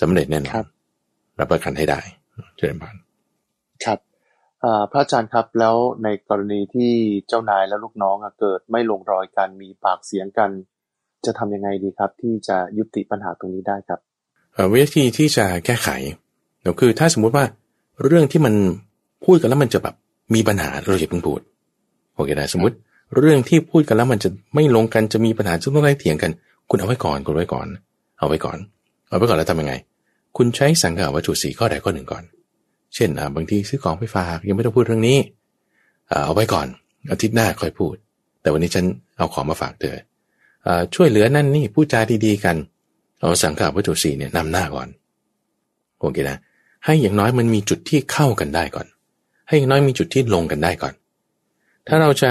[0.00, 0.66] สำเร็จแน่นอครันบ
[1.38, 2.00] รับประกันให้ได้
[2.56, 2.94] เจริญพร
[3.84, 4.07] ครับอ่า
[4.90, 6.92] พระอาจารย์ครับ แล้วในกรณีที่
[7.28, 10.50] เจ้านายและลูกน้องอะเกิดไม่ลงรอยกันมีปากเสียงกัน
[11.26, 14.00] จะทำยังไงดีครับ ที่จะยุติปัญหาตรงนี้ได้ครับ
[14.56, 15.88] อ่อวิธีที่จะแก้ไข
[16.66, 17.44] ก็คือถ้าสมมุติว่า
[18.04, 18.54] เรื่องที่มัน
[19.24, 19.94] พูดกันแล้วมันจะแบบ
[20.34, 21.40] มีปัญหาเราอย่าเพิ่งพูด
[22.14, 22.76] โอเคนะสมมติ
[23.16, 26.30] เรื่องที่พูดกันแล้วมันจะไม่ลงกันจะมีปัญหาจะต้องได้เถียงกัน
[26.70, 27.68] คุณเอาไว้ก่อนคุณเอาไว้ก่อน
[28.18, 28.58] เอาไว้ก่อน
[29.08, 29.74] เอาไว้ก่อนแล้วทำยังไง
[30.36, 32.24] คุณใช้สังกัดวัตถุสีข้อใดข้อหนึ่งก่อน
[32.94, 35.18] เช่นบางทีซื้อของไปฝากยังไม่ต้องพูดเรื่องนี้
[36.08, 36.66] เอาไว้ก่อน
[37.10, 37.94] อาทิตย์หน้าค่อยพูด
[38.42, 38.84] แต่วันนี้ฉัน
[39.18, 39.96] เอาของมาฝากเธอ
[40.66, 42.56] อช่วยเหลือนั่นนี่พูดจาดีๆกัน
[43.20, 44.88] เอาสังกัดวัตถุสีเนี่ยนำหน้าก่อน
[45.98, 46.38] โอเคนะ
[46.84, 48.86] ให้อย่างน้อยมันมีจุดที่เข้ากันได้ก่อน
[49.48, 50.94] ให้อย่างน้อยมีจุดที่ลงกันได้ก่อน
[51.86, 52.30] ถ้าเราจะ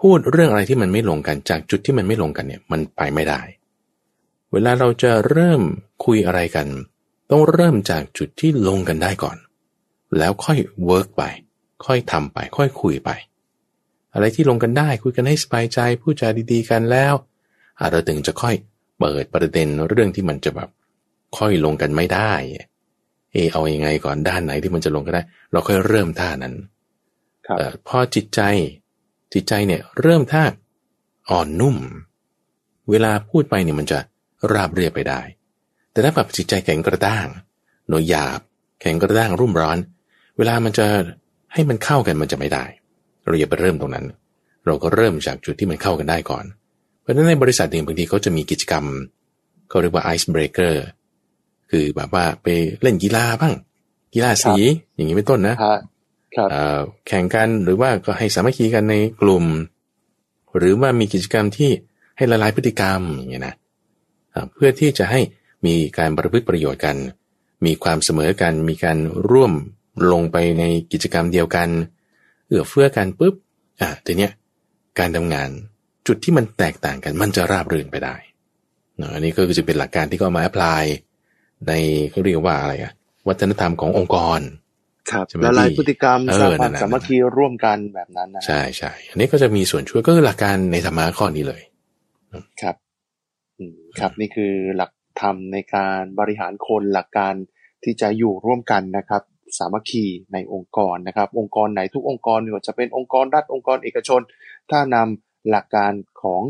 [0.00, 3.40] พูดเรื่องอะไรที่มันไม่ลงกันจากจุดที่มันไม่ลงกันเนี่ยมันไปไม่ได้
[4.52, 5.62] เวลาเราจะเริ่ม
[6.04, 6.66] คุยอะไรกัน
[7.30, 9.36] ต้องเริ่มจากจุดที่ลงกันได้ก่อน
[10.18, 11.22] แล้วค่อยเวิร์กไป
[11.86, 13.10] ค่อยทำไป ค่อยคุยไป
[14.14, 17.14] อะไรที่ลงกันได้คุยกันให้สบายใจพูดจาดีๆกันแล้ว
[17.80, 18.54] อาจจะถึงจะค่อย
[18.98, 20.68] เปิดประเด็นเรื่องที่มันจะแบบ
[21.38, 22.32] ค่อยลงกันไม่ได้
[23.32, 26.54] เออเอาอยัางไงก่อนด้านไหนที่มันจะลงก็ได้ เราค่อยเริ่มท่านั้น
[27.46, 28.40] ครับเอ่อพอจิตใจ
[29.34, 30.44] จิตใจเนี่ยเริ่มท่า
[31.30, 31.76] อ่อนนุ่ม
[32.90, 33.98] เวลาพูดไปเนี่ยมันจะ
[34.52, 35.20] ราบเรียบไปได้
[35.92, 37.26] แต่ถ้าแบบจิตใจแข็งกระด้าง
[37.88, 38.40] หน่วยหยาบ
[38.80, 39.78] แข็งกระด้างรุ่มร้อน
[40.40, 40.86] เวลามันจะ
[41.52, 42.64] ให้มันเข้ากันมันจะไม่ได้
[43.26, 44.06] เราอย่าไปเริ่มตรงนั้น
[44.66, 46.44] เราก็เริ่มจากจุดที่มันเข้ากันได้ก่อน
[47.00, 48.84] เพราะฉะนั้นในบริษัทเองบางทีเขาจะมีกิจกรรม
[49.68, 50.74] เขาเรียกว่า ice breaker
[51.70, 52.46] คือแบบว่าไป
[52.82, 53.54] เล่นกีฬาบ้าง
[54.14, 54.54] กีฬาสี
[54.94, 55.80] อย่างนี้เป็นต้นนะฮะ
[56.34, 59.44] ครับเอ่อแข่งกันหรือว่าก็ให้สามัคคีกันในกลุ่ม
[60.58, 61.70] หรือว่ามีกิจกรรมที่
[62.16, 63.54] ให้ละลายพฤติกรรมอย่างเงี้ยนะ
[64.34, 65.20] อ่าเพื่อที่จะให้
[65.66, 66.96] มีการประพฤติประโยชน์กัน
[67.66, 68.98] มีความเสมอกัน มีการ
[69.30, 69.52] ร่วม
[70.12, 71.68] ลงไปในกิจกรรมเดียวกัน
[72.46, 73.34] เอื้อเฟื้อกันปุ๊บ
[73.80, 74.32] อะทีเนี้ย
[74.98, 75.48] การทำงาน
[76.06, 78.16] จุดที่มันแตกต่างกันมันจะราบรื่นไปได้
[78.96, 80.82] เนอะอันนี้ก็คือจะเป็นหลักการที่ก็เอามาแอพพลาย
[81.66, 81.72] ใน
[82.10, 82.92] เขาเรียกว่าอะไรอะ
[83.28, 84.40] วัฒนธรรมขององค์กร
[85.10, 91.62] ครับใช่ไหมละลายพี่พฤติกรรมเออสร้างความนั่นๆสามัคคีร่วมกันแบบนั้นนะใช่ใช่อันนี้ก็จะมีส่วนช่วยก็คือหลักการในธรรมะข้อนี้เลย
[92.62, 92.76] ครับ
[93.58, 94.90] อืมครับนี่คือหลัก
[95.20, 97.34] ธรรมในการบริหารคนหลักการ
[97.84, 99.22] ที่จะอยู่ร่วมกันนะครับ
[99.58, 104.20] สามัคคีในองค์กรนะครับ องค์กรไหนทุกองค์กรไม่ว่าจะเป็นองค์กรรัฐองค์กรเอกชน
[104.70, 105.92] ถ้านำหลักการ
[106.22, 106.42] ของ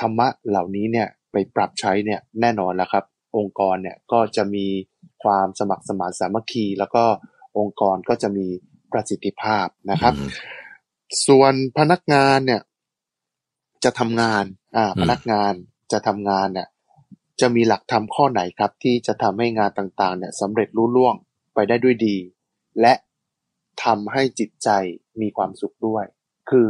[0.00, 3.04] ธรรมะเหล่านี้เนี่ยไปปรับใช้เนี่ยแน่นอนแล้วครับ
[3.36, 4.66] องค์กรเนี่ยก็จะมี
[5.22, 7.04] ความสมัครสมานสามัคคี แล้วก็
[7.58, 8.46] องค์กรก็จะมี
[8.92, 10.30] ประสิทธิภาพนะครับอืม
[11.26, 12.60] ส่วนพนักงานเนี่ย
[13.84, 14.44] จะทำงาน
[14.76, 15.52] อ่าอืมพนักงาน
[15.92, 16.68] จะทำงานเนี่ย
[17.40, 21.14] จะมีหลักธรรมข้อไหนครับ ที่จะทำให้งานต่างๆ เนี่ยสำเร็จรุ่ล่วง
[21.54, 22.16] ไปได้ด้วยดี
[22.80, 22.94] และ
[23.84, 24.68] ทำให้จิตใจ
[25.20, 26.04] มีความสุขด้วย
[26.50, 26.68] คือ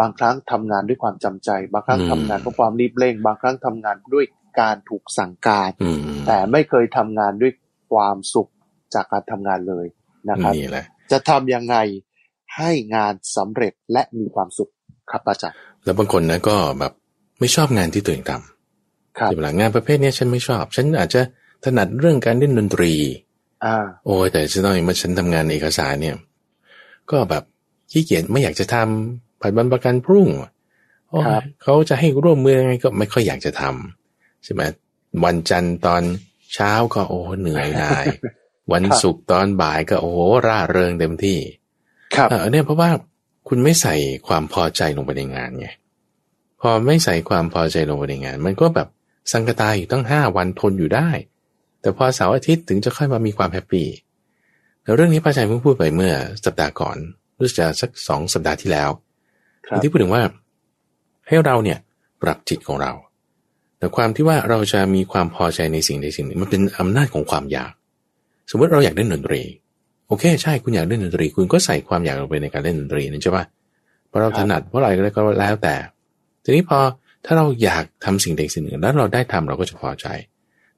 [0.00, 4.24] บางครั้งทำงานด้วยความจำใจ บางครั้งอืมทำงานเพราะความรีบเร่ง บางครั้งทำงานด้วย
[4.60, 7.52] การถูกสั่งการอืมแต่ไม่เคยทำงานด้วย
[7.92, 8.50] ความสุข
[8.94, 9.86] จากการทำงานเลย
[10.28, 11.76] นะครับนี่แหละจะทำยังไง
[12.56, 14.70] ให้งานสำเร็จและมีความสุข
[15.10, 16.92] ครับอาจารย์แล้วบางคนนะก็แบบ
[17.40, 21.20] ไม่ชอบงานที่ตัวเองทำครับใช่ไหมล่ะงานประเภทเนี้ยฉันไม่ชอบ ฉันอาจจะ
[21.64, 23.31] ถนัดเรื่องการเล่นดนตรีอ่า
[24.06, 26.16] โอ้ยแต่ฉันต้องมาฉันทำงานเอกสารเนี่ย
[27.10, 27.44] ก็แบบ
[27.90, 30.28] ขี้เกียจไม่อยากจะทำผัดบันประกันพรุ่ง
[31.10, 34.62] โอ้ยครับเขาจะให้ร่วมมือยังไงก็ไม่ค่อยอยากจะทำใช่ไหม
[35.24, 36.02] วันจันทร์ตอน
[36.54, 38.06] เช้าก็โอ้เหนื่อยหน่าย
[38.72, 41.38] วันศุกร์ตอนบ่ายก็โอ้โหร่าเริงเต็มที่
[42.14, 42.90] ครับเออเนี่ยเพราะว่า
[43.48, 43.94] คุณไม่ใส่
[44.28, 45.68] ความพอใจลงไปในงานไง
[46.60, 48.88] พอไม่ใส่ความพอใจลงไปในงาน มันก็แบบ
[49.32, 51.10] สังกตายอยู่ตั้งห้าวันทนอยู่ได้
[51.82, 53.86] แต่พอเสาร์อาทิตย์ถึงจะค่อยมามีความแฮปปี้
[54.84, 56.12] แล้วเรื่องนี้พระอาจารย์เพิ่งพูดไปเมื่อ
[56.44, 56.96] สัปดาห์ก่อน
[57.38, 58.90] รู้สึกจะสักสองสัปดาห์ที่แล้ว
[59.66, 60.22] ครับที่พูดถึงว่า
[61.28, 61.78] ให้เราเนี่ย
[62.22, 62.92] ปรับจิตของเรา
[63.78, 67.72] แต่ความที่ว่าเราจะมีความพอใจในสิ่งใดสิ่งหนึ่งมันเป็นอำนาจของความอยาก
[68.50, 69.42] สมมติเราอยากเล่นดนตรี
[70.08, 73.44] โอเค ใช่คุณอยากเล่นดนตรี คุณก็ใส่ความอยากลงไปในการเล่นดนตรีนั่นใช่ปะ
[74.08, 75.74] เพราะเราครับถนัดเพราะอะไรก็แล้วแต่
[76.44, 76.78] ทีนี้พอ
[77.24, 80.06] ถ้าเราอยากทำสิ่งใดสิ่งหนึ่งแล้วเราได้ทำเราก็จะพอใจ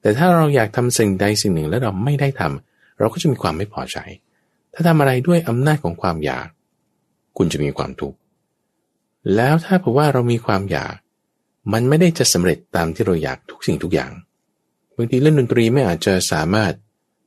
[0.05, 3.97] แต่ถ้าเราอยากทำสิ่งใดสิ่งหนึ่งแล้วเราไม่ได้ทำเราก็จะมีความไม่พอใจ
[4.73, 6.47] ถ้าทำอะไรด้วยอำนาจของความอยาก
[7.37, 8.17] คุณจะมีความทุกข์
[9.35, 10.95] แล้วถ้าเผมว่าเรามีความอยาก
[11.73, 14.11] มันไม่ได้จะสำเร็จตามที่เราอยากทุกสิ่งทุกอย่าง
[14.95, 16.73] บางทีเล่นดนตรีไม่อาจจะสามารถ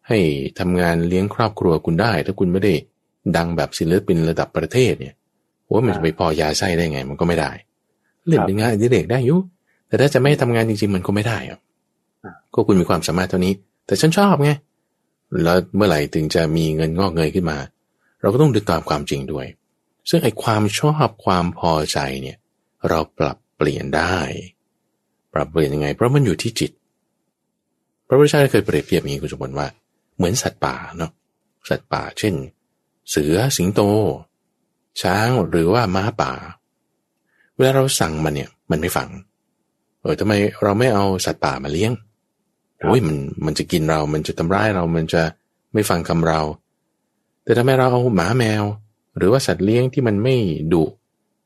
[0.09, 0.19] ให้
[0.59, 2.75] ทำงานเลี้ยงครอบครัวคุณได้ ถ้าคุณไม่ได้
[3.37, 5.15] ดังแบบศิลปินระดับประเทศเนี่ย
[5.67, 7.51] โอ้ยมันจะไปพอยาไส้ได้ไง มันก็ไม่ได้
[8.29, 9.37] เล่นเป็นงานอดิเรกได้อยุ
[9.89, 11.59] แต่ถ้าจะไม่ให้ทำงานจริงๆมันก็ไม่ได้อะ
[12.55, 13.55] ก็คุณมีความสามารถเท่านี้
[13.87, 14.51] แต่ฉันชอบไง
[15.45, 17.59] แล้วเมื่อไหร่ถึงจะมีเงินงอกเงยขึ้นมา
[18.21, 19.47] เราก็ต้องดูตามความจริงด้วย
[20.09, 22.37] ซึ่งไอ้ความชอบความพอใจเนี่ย
[22.89, 24.15] เราปรับเปลี่ยนได้
[25.35, 26.71] ปรับเปลี่ยนยังไง เพราะมันอยู่ที่จิต
[28.07, 29.69] พระพุทธเจ้าเคยเปรียบเทียบอย่างนี้คุณสมบัติว่า
[30.17, 31.11] เหมือนสัตว์ป่าเนาะ
[31.69, 32.35] สัตว์ป่า เช่น
[33.11, 33.81] เสือ สิงโต
[35.03, 36.33] ช้าง หรือว่าม้าป่า
[37.57, 39.09] เวลาเราสั่งมันเนี่ย มันไม่ฟัง
[40.01, 40.33] เออทำไม
[40.63, 41.93] เราไม่เอาสัตว์ป่ามาเลี้ยง
[42.81, 45.23] โอ้ยมันมันจะกินเรา มันจะทำร้ายเรา มันจะ
[45.73, 46.41] ไม่ฟังคำเรา
[47.45, 48.65] แต่ทำไมเราเอาหมาแมว
[49.17, 50.35] หรือว่าสัตว์เลี้ยงที่มันไม่
[50.73, 50.85] ดุ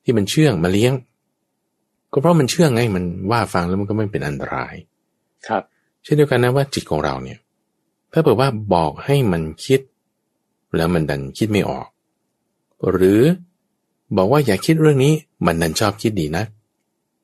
[0.04, 0.92] ที่มันเชื่องมาเลี้ยง
[2.12, 4.74] ก็เพราะมันเชื่องไงมันว่าฟังแล้วมันก็ไม่เป็นอันตราย
[5.46, 5.62] ครับ
[6.02, 7.38] เช่นเดียวกันนะว่าจิตของเราเนี่ย
[8.12, 9.80] ถ้าเผื่อว่าบอกให้มันคิด
[10.76, 11.86] แล้วมันดันคิดไม่ออก
[12.90, 13.20] หรือ
[14.16, 15.12] บอกว่าอย่าคิดเรื่องนี้
[15.46, 16.44] มันนันชอบคิดดีนะ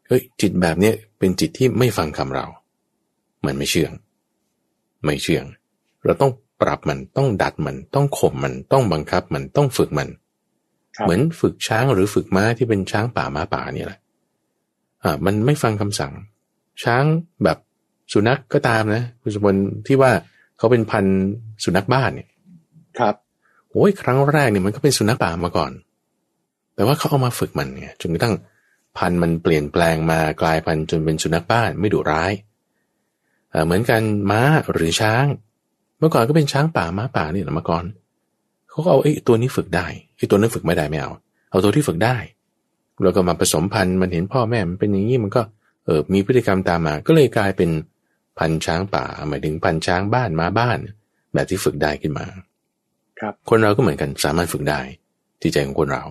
[0.07, 2.47] เฮ้ยจิตแบบเนี้ยเป็นจิตที่ไม่ฟังคำเรา
[3.49, 3.93] มันไม่เชื่อง
[5.05, 5.45] ไม่เชื่อง
[6.05, 6.33] เราต้อง
[6.63, 10.09] ปรับมันต้องดัดมันต้องข่มมันต้องบังคับมันต้องฝึกมัน
[11.01, 14.01] เหมือนฝึกช้างหรือฝึกม้าที่เป็นช้างป่าม้าป่าเนี่ยแหละ
[15.03, 16.13] อ่ามันไม่ฟังคำสั่ง
[16.83, 17.05] ช้าง
[17.45, 17.59] แบบ
[18.13, 20.11] สุนัขกก็ตามนะคุณสมบัติที่ว่า
[20.59, 21.05] เขาเป็นพัน
[21.65, 22.29] สุนัขบ้านเนี่ย
[22.99, 23.15] ครับ
[23.71, 25.73] โอ้ยครั้งแรกเนี่ยมันก็เป็นสุนัขป่ามาก่อน
[26.75, 28.35] แต่ว่าเขาเอามาฝึกมันเนี่ยจนกระทั่ง
[28.99, 32.33] พันมันเปลี่ยนแปลงมากลายพันธุ์จนเป็นสุนัขบ้านไม่ดุร้าย
[33.67, 35.25] เหมือนกันม้าหรือช้าง
[35.99, 37.85] เมื่อก่อนก็เป็นช้างป่าม้าป่านี่แหละมาก่อน
[38.71, 41.13] เขาก็เอาไอ้ตัวนี้ฝึกได้ไอ้ตัวนั้นฝึกไม่ได้ไม่เอา
[41.51, 42.17] เอาตัวที่ฝึกได้
[43.03, 45.43] แล้วก็มาผสมพันธุ์มันเห็นพ่อแม่มันเป็นอย่างนี้มันก็
[45.87, 47.71] เออมีพฤติกรรมตามมา ก็เลยกลายเป็น
[48.39, 50.79] พันช้างป่าหมายถึงพันช้างบ้านมาบ้าน
[51.33, 52.27] แบบที่ฝึกได้ขึ้นมา
[53.21, 54.81] ครับ คนเราก็เหมือนกันสามารถฝึกได้
[55.41, 56.05] ที่ใจของคนเรา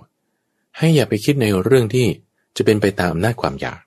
[0.78, 2.08] ให้อย่าไปคิดในเรื่องที่
[2.58, 3.80] จะเป็นไปตามอำนาจความอยาก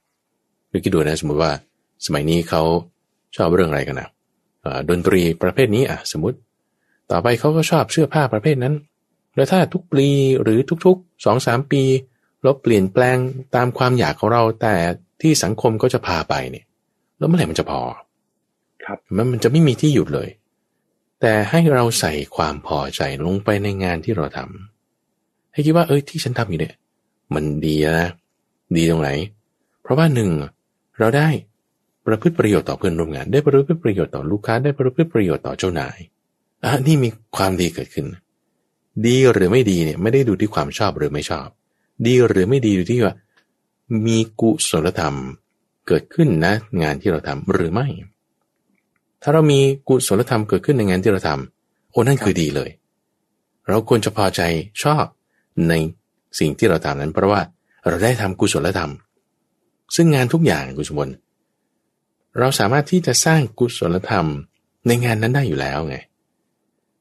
[0.70, 1.52] ดูคิดดูนะสมมติว่า
[2.06, 2.62] สมัยนี้เขา
[3.36, 4.08] ชอบเรื่องอะไรกันนะ
[4.90, 6.36] ดนตรีประเภทนี้อะสมมติ
[7.10, 8.74] ต่อไปเขาก็ชอบเสื้อผ้าประเภทนั้น
[9.36, 10.08] แล้วถ้าทุกปี
[10.42, 11.82] หรือทุกๆสองสามปี
[12.42, 13.16] เราเปลี่ยนแปลง
[13.54, 14.74] ตามความอยากของเราแต่
[15.20, 16.64] ที่สังคมก็จะพาไปเนี่ย
[17.18, 17.80] แล้วเมื่อไหร่มันจะพอ
[18.84, 20.28] ครับมันมันจะไม่มีที่หยุดเลย
[21.20, 26.74] แต่ให้เราใส่ความพอใจลงไปในงานที่เราทำให้คิดว่าเอ้ยที่ฉันทำอยู่เนี่ย
[27.34, 28.10] มันดีนะ
[28.76, 29.10] ดีตรงไหน
[29.82, 30.30] เพราะว่าหนึ่ง
[30.98, 31.28] เราได้
[32.10, 35.98] ประพฤติประโยชน์ต่อเพื่อนร่วมงาน ได้ประพฤติประโยชน์ต่อลูกค้า ได้ประพฤติประโยชน์ต่อเจ้านาย
[36.64, 38.06] อะนี่มีความดีเกิดขึ้น
[39.06, 41.48] ดีหรือไม่ดีเนี่ยไม่ได้ดูที่ความชอบหรือไม่ชอบ
[42.06, 43.14] ดีหรือไม่ดีอยู่ที่ว่า
[44.06, 45.16] มีกุศลธรรม
[45.86, 47.86] เกิดขึ้นนะ งานที่เราทำหรือไม่
[49.22, 52.70] ถ้าเรามีกุศลธรรมเกิดขึ้นในงานที่เราทำโอ้นั่นคือดีเลย
[53.68, 54.40] เราควรจะพอใจ
[54.82, 55.04] ชอบ
[55.68, 55.74] ใน
[56.38, 57.40] สิ่งที่เราทำนั้น เพราะว่า
[57.88, 58.92] เราได้ทำกุศลธรรม
[59.94, 61.08] ซึ่งงานทุกอย่างกุศล
[62.38, 64.26] เราสามารถที่จะสร้างกุศลธรรม
[64.86, 65.96] ในงานนั้นได้อยู่แล้วไง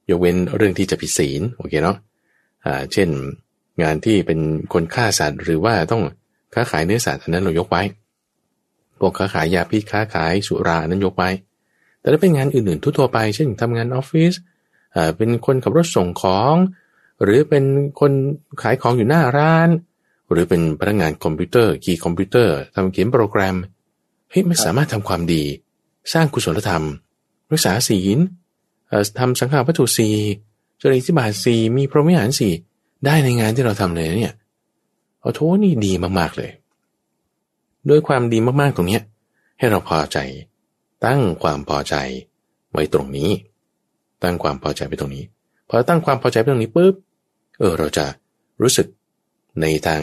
[0.10, 1.98] ยกเว้นเรื่องที่จะผิดศีลโอเคเนาะ
[2.66, 3.10] อ่าเช่น
[3.82, 4.40] งานที่เป็น
[4.74, 6.02] คนฆ่าสัตว์ หรือว่าต้อง
[6.54, 7.82] ค้าขายเนื้อสัตว์อันนั้นเรายกไว้
[9.00, 11.30] พวกค้าขายยาพิษค้าขายสุรานั้นยกไว้
[12.00, 14.34] แต่ถ้าเป็นงานอื่นๆทั่วไป เช่นทำงานออฟฟิศ
[14.96, 16.56] อ่าเป็นคนขับรถส่งของ
[17.24, 17.64] หรือเป็น
[18.00, 18.12] คน
[18.62, 19.70] ขายของอยู่หน้าร้าน
[20.32, 23.56] หรือเป็นพนักงานคอมพิวเตอร์ key คอมพิวเตอร์ทำเขียนโปรแกรม
[24.30, 25.44] เฮ้ยไม่สามารถทำความดี
[26.14, 26.84] สร้างกุศลธรรม
[27.52, 28.18] รักษาศีล
[29.20, 32.50] ทำสังคหวัตถุสี่ อิทธิบาทสี่ มีพรหมวิหารสี่
[33.06, 34.36] ได้ในงานที่เราทำเลยเนี่ย
[35.20, 36.52] โอ้โหนี่ดีมากๆเลย
[37.90, 39.00] ด้วยความดีมากๆตรงนี้
[39.60, 40.18] ให้เราพอใจ
[41.06, 41.96] ตั้งความพอใจ
[42.72, 43.30] ไว้ตรงนี้
[44.24, 45.24] ตั้งความพอใจไปตรงนี้
[45.70, 46.94] พอตั้งความพอใจไปตรงนี้ปุ๊บ
[47.60, 48.06] เออเราจะ
[48.62, 48.88] รู้สึก
[49.62, 50.02] ในทาง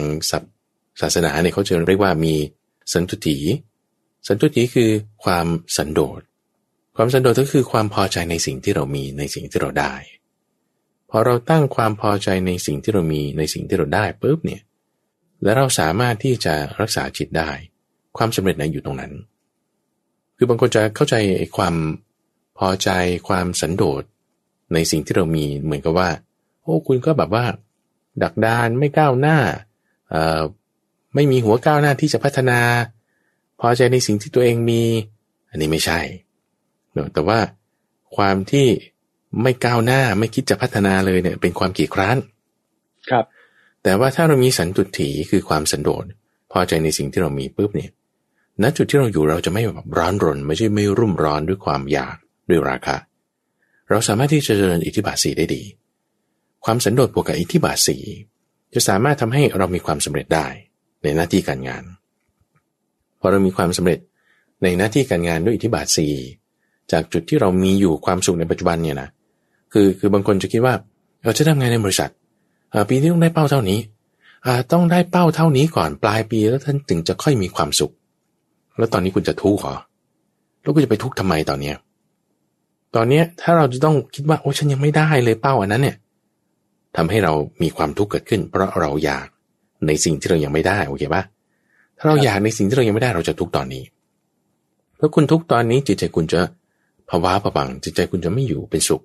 [1.01, 2.33] ศาสนาเนี่ยเขาจะเรียกว่ามี
[2.93, 3.37] สันตุถี
[4.27, 4.91] สันตุถีคือ
[5.23, 6.21] ความสันโดษ
[6.95, 9.93] ความสันโดษก็คือความพอใจในสิ่งที่เรามีในสิ่งที่เราได้
[11.09, 14.61] พอเราตั้งความพอใจในสิ่งที่เรามีในสิ่งที่เราได้ปุ๊บเนี่ย
[15.43, 17.51] แล้วเราสามารถที่จะรักษาจิตได้
[18.17, 19.13] ความสำเร็จนั้นอยู่ตรงนั้น
[20.37, 21.15] คือบางคนจะเข้าใจ
[21.57, 21.75] ความ
[22.57, 22.89] พอใจ
[23.27, 24.03] ความสันโดษ
[24.73, 26.09] ในสิ่งที่เรามีเหมือนกับว่า
[26.61, 27.45] โอ้คุณก็แบบว่า
[28.23, 29.37] ดักดานไม่ก้าวหน้า
[31.15, 32.59] ไม่มีหัวก้าวหน้าที่จะพัฒนา
[33.59, 34.81] พอใจในสิ่งที่ตัวเองมี
[35.49, 35.99] อันนี้ไม่ใช่
[37.13, 37.39] แต่ว่า
[38.15, 38.67] ความที่
[39.41, 42.17] ไม่ก้าวหน้าไม่คิดจะพัฒนาเลยเนี่ย เป็นความกี่ครั้น
[43.09, 43.25] ครับ
[43.83, 46.05] แต่ว่าถ้าเรามีสันตุถีคือความสันโดษ
[46.51, 47.91] พอใจในสิ่งที่เรามีปุ๊บเนี่ย
[48.61, 52.15] ณจุดที่เราอยู่เราจะไม่แบบร้อนรน ไม่ใช่ไม่รุ่มร้อนด้วยความอยาก
[52.49, 52.97] ด้วยราคะ
[53.89, 55.63] เราสามารถที่จะเจริญอิทธิบาทสีได้ดี
[56.65, 57.97] ความสันโดษบวกกับอิทธิบาทสี
[58.73, 60.47] จะสามารถทำให้เรามีความสำเร็จได้
[61.03, 61.96] ในหน้าที่การงานพ
[63.27, 63.99] อเรามีความสำเร็จ
[64.63, 66.13] ในหน้าที่การงานด้วยอิทธิบาทสี่
[66.91, 69.09] จากจุดที่เรามีอยู่ความสุขในปัจจุบันเนี่ยนะ
[69.73, 70.73] คือคือบางคนจะคิดว่า
[71.23, 72.11] เราจะทำงานในบริษัท
[72.89, 73.79] ปีนี้ต้องได้เป้าเท่านี้
[74.71, 77.93] ต้องได้เป้าเท่านี้ก่อนปลายปีแล้วท่านถึงจะค่อยมีความสุข
[78.77, 79.75] แล้วตอนนี้คุณจะทุกข์หรอ
[80.61, 81.75] แล้วคุณจะไปทุกข์ทำไมตอนเนี้ย
[82.95, 85.97] ตอนเนี้ยถ้าเราจะต้องคิดว่าโอ้ฉันยังไม่ได้เลยเป้าอันนั้นเนี่ย
[86.97, 89.27] ทำให้เรามีความทุกข์เกิดขึ้น เพราะเราอยาก
[89.87, 91.23] ในสิ่งที่เรายังไม่ได้โอเคปะ
[91.97, 93.83] ถ้าเราอยากในสิ่งที่เรายังไม่ได้เราจะทุกข์ตอนนี้
[94.99, 96.41] ถ้าคุณทุกข์ตอนนี้จิตใจคุณจะ
[97.09, 99.01] ภาวะประบัง จิตใจคุณจะไม่อยู่เป็นสุข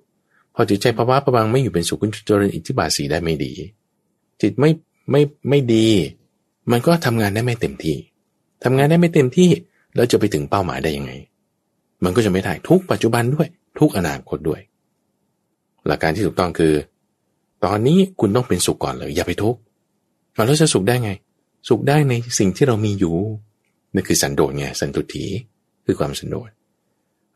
[0.53, 3.51] พอจิตใจภาวะประบังไม่อยู่เป็นสุขคุณจะเจริญอิทธิบาทสีได้ไม่ดี
[4.41, 4.69] จิตไม่
[5.11, 5.87] ไม่ไม่ดี
[6.71, 7.97] มันก็ทำงานได้ไม่เต็มที่
[8.63, 9.49] ทำงานได้ไม่เต็มที่
[9.95, 11.11] แล้วจะไปถึงเป้าหมายได้ยังไง
[12.03, 13.47] มันก็จะไม่ได้ทุกปัจจุบันด้วย
[13.79, 14.61] ทุกอนาคตด้วย
[15.87, 16.73] หลักการที่ถูกต้องคือ
[17.65, 19.59] ตอนนี้คุณต้องเป็นสุขก่อนเลยอย่าไปทุกข์
[20.33, 21.11] แล้วจะสุขได้ไง
[21.69, 23.15] สุขได้ในสิ่งที่เรามีอยู่
[23.93, 25.25] นั่นคือสันโดษไงสันตุถี
[25.85, 26.49] คือความสันโดษ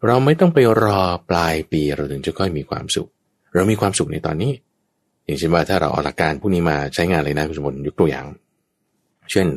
[0.05, 3.09] เราไม่ต้องไปรอปลายปีเราถึงจะค่อยมีความสุข
[3.53, 4.51] เรามีความสุขในตอนนี้
[5.25, 8.25] อย่างเช่นว่าถ้าเราเอาหลักการพวกนี้มาใช้งานเลยนะคุณสมบัติยกตัวอย่าง
[9.31, 9.47] เช่น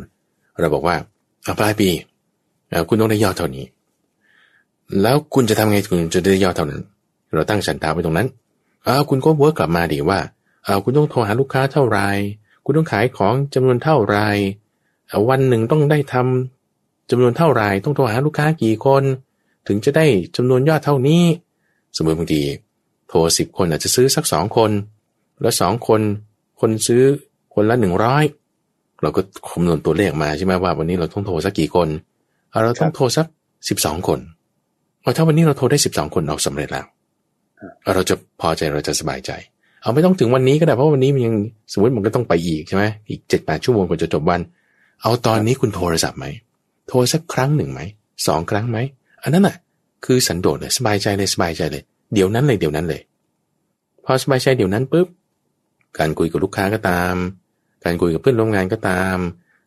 [0.61, 0.97] เราบอกว่า
[1.59, 1.89] ปลายปี
[2.89, 3.65] คุณต้องได้ยอดเท่านี้
[5.03, 6.83] แล้วคุณจะทำไงคุณจะได้ยอดเท่านั้น
[7.35, 8.29] เราตั้งฉันทาไปตรงนั้น
[8.87, 10.21] อาคุณก็เวิร์กกลับมาดีว่า
[10.67, 12.01] อาคุณต้องโทรหาลูกค้าเท่าไร
[12.65, 14.19] คุณต้องขายของจำนวนเท่าไร
[15.29, 19.03] วันหนึ่งต้องได้ทำจำนวนเท่าไรต้องโทรหาลูกค้ากี่คน
[19.67, 21.23] ถึงจะได้จำนวนยอดเท่านี้
[21.97, 22.43] สมมติบางที
[23.09, 24.71] โทรสิบคนอาจจะซื้อสักสองคน
[25.41, 26.01] แล้วสองคน
[26.61, 27.03] คนซื้อ
[27.55, 28.25] คนละหนึ่งร้อย
[29.03, 31.89] เราก็คำนวณตัวเลขมาใช่ไหมว่า วันนี้เราต้องโทรสักกี่คน
[32.65, 33.27] เราต้องโทรสัก
[33.69, 34.21] สิบสองคน
[35.03, 36.87] เอาถ้าวันนี้เราโทรได้สิบสองคนเราสำเร็จแล้ว
[37.95, 39.31] เราจะพอใจเราจะสบายใจ
[39.83, 41.35] เอาไม่ต้องถึงวันนี้ก็ได้เพราะวันนี้มันยัง
[41.73, 44.41] สมมติมันก็ต้องไปอีกใช่ไหมอีกเจ็ดแปดชั่วโมงกว่าจะจบวัน
[45.03, 46.27] เอาตอนนี้คุณโทรศัพท์ไหม
[46.89, 47.81] โทรสักครั้งหนึ่งไหม
[48.27, 48.79] สองครั้งไหม
[49.23, 49.57] อันนั้นอะ
[50.05, 51.83] คือสันโดษเลยสบายใจเลยสบายใจเลย
[52.15, 53.03] เดี๋ยวนั้นเลยเดี๋ยวนั้นเลย
[54.05, 55.09] พอสบายใจเดี๋ยวนั้นปุ๊บ
[55.99, 57.15] การคุยกับลูกค้าก็ตาม
[57.85, 59.17] การคุยกับเพื่อนร่วมงานก็ตาม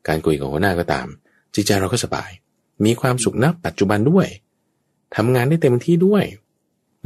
[0.08, 1.08] การคุยกับหัวหน้าก็ตาม
[1.56, 2.30] จิตใจเราก็สบาย
[2.86, 4.28] มีความสุขนับปัจจุบันด้วย
[5.16, 6.24] ทำงานได้เต็มที่ด้วย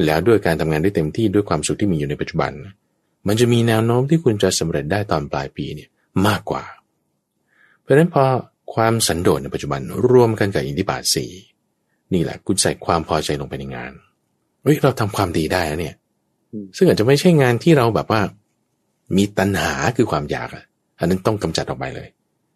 [0.05, 2.51] แล้วด้วยการทำงานได้เต็มที่ด้วยความสุขที่มีอยู่ในปัจจุบัน
[3.27, 5.89] มันจะมีแนวโน้มที่คุณจะสำเร็จได้ตอนปลายปีเนี่ย
[6.27, 6.63] มากกว่า
[7.87, 8.23] เพราะฉะนั้นพอ
[8.73, 11.31] ความสันโดษในปัจจุบันรวมกันกับอินทิบาทสี่
[12.13, 13.91] นี่แหละคุณใส่ความพอใจลงไปในงาน
[14.63, 15.95] เฮ้ยเราทำความดีได้แล้วเนี่ย
[16.77, 18.21] ซึ่งอาจจะไม่ใช่งานที่เราแบบว่า
[19.17, 20.65] มีตัณหาคือความอยากอะ
[20.99, 22.07] อันนั้นต้องกำจัดออกไปเลย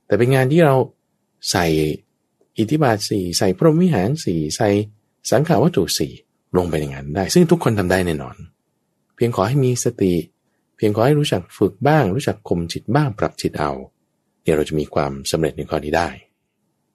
[0.07, 0.75] แต่เป็นงานที่เรา
[1.51, 1.65] ใส่
[2.57, 4.69] อิทธิบาทสี่ใส่พรหมวิหารสี่ใส่
[5.31, 6.11] สังขาวัตถุสี่
[6.57, 8.35] ลงไปในงานได้ ซึ่งทุกคนทำได้แน่นอน
[9.15, 10.13] เพียงขอให้มีสติ
[10.77, 13.71] เพียงขอให้รู้จักฝึกบ้าง รู้จักข่มจิตบ้างปรับจิตเอา
[14.43, 16.09] เดี๋ยวเราจะมีความสำเร็จในข้อนี้ได้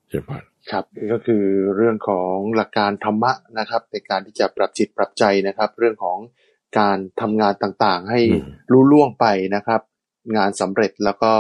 [0.09, 1.44] เชิญพรครับนี่ก็คือ
[1.76, 6.18] เรื่องของหลักการธรรมะนะครับ ในการที่จะปรับจิตปรับใจนะครับ เรื่องของ
[6.78, 8.20] การทำงานต่างๆ ให้
[8.72, 9.80] รู้ล่วงไปนะครับ
[10.37, 11.32] งานสำเร็จแล้วก็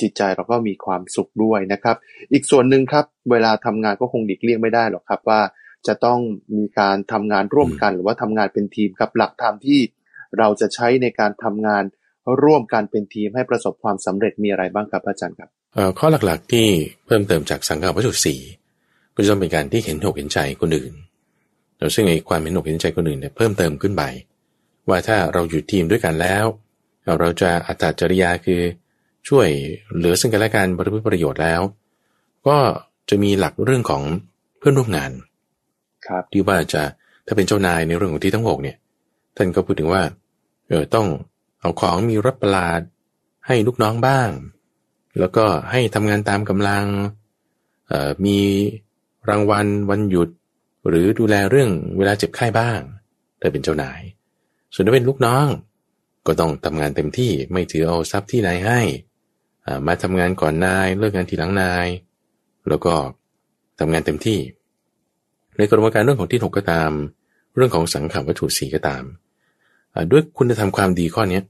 [0.00, 1.96] จิตใจเราก็มีความสุขด้วยนะครับ
[2.32, 5.40] อีกส่วนหนึ่งครับ เวลาทำงานก็คงดิกเลี่ยงไม่ได้หรอกครับว่า
[5.86, 6.18] จะต้อง
[6.58, 9.80] มีการทำงานร่วมกัน หรือว่าทำงานเป็นทีมครับหลักธรรมที่
[10.38, 11.84] เราจะใช้ในการทำงาน
[12.42, 15.48] ร่วมกันเป็นทีมให้ประสบความสำเร็จมีอะไรบ้างครับอาจารย์ครับ
[15.98, 16.66] ข้อหลักๆที่
[17.06, 18.40] เพิ่มเติมจากสังฆวัตถุสี่
[19.14, 20.92] ก็จะต้องเป็นการที่เห็นอกเห็นใจคนอื่น
[21.78, 24.02] เราซึ่งไอ้ความเห็นอกเห็นใจคนอื่นเนี่ยเพิ่มเติมขึ้นไป
[24.88, 26.44] ว่าถ้าเราอยู่ทีมด้วยกันแล้ว
[27.20, 28.60] เราจะอัตจริยาคือ
[29.28, 29.48] ช่วย
[29.96, 31.60] เหลือซึ่งกันและกันบริประโยชน์แล้ว
[32.48, 32.56] ก็
[33.08, 34.02] จะมีหลักเรื่องของ
[34.58, 35.10] เพื่อนร่วมงาน
[36.06, 36.82] ครับที่ว่าจะ
[37.26, 38.76] ถ้าเป็นเจ้านายในเรื่องของที่ทั้งหกเนี่ย
[39.36, 40.02] ท่านก็พูดถึงว่า
[40.68, 41.06] เออต้อง
[41.64, 42.80] เอาของมีรถประหลาด
[43.46, 44.30] ให้ลูกน้องบ้าง
[45.18, 46.84] แล้วก็ให้ทำงานตามกำลัง
[48.24, 48.38] มี
[49.28, 50.28] รางวัลวันหยุด
[50.88, 52.78] หรือดูแลเรื่องเวลาเจ็บไข้บ้าง
[53.40, 54.00] ถ้าเป็นเจ้านาย
[54.74, 55.46] ส่วนถ้าเป็นลูกน้อง
[56.26, 58.80] ก็ต้องทำงานเต็มที่ไม่ถือเอาทรัพย์ที่นายให้
[59.86, 61.86] มาทำงานก่อนนายเลิกงานทีหลังนาย
[62.68, 62.94] แล้วก็
[63.78, 64.38] ทำงานเต็มที่
[65.56, 66.90] ในกระบวนการเรื่องของที่หกก็ตาม
[67.56, 69.04] เรื่องของสังขารวัตถุสีก็ตาม
[70.10, 71.40] ด้วยคุณธรรมความดีข้อนี้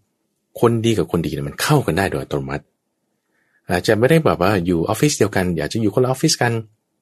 [0.60, 2.64] คนดีกับคนดีเนี่ยมันเข้ากันได้โดยอัตโนมัติ
[3.70, 6.52] อาจจะไม่ได้แบบว่าอยู่ออฟฟิศเดียวกันอยากจะอยู่คนละออฟฟิศกัน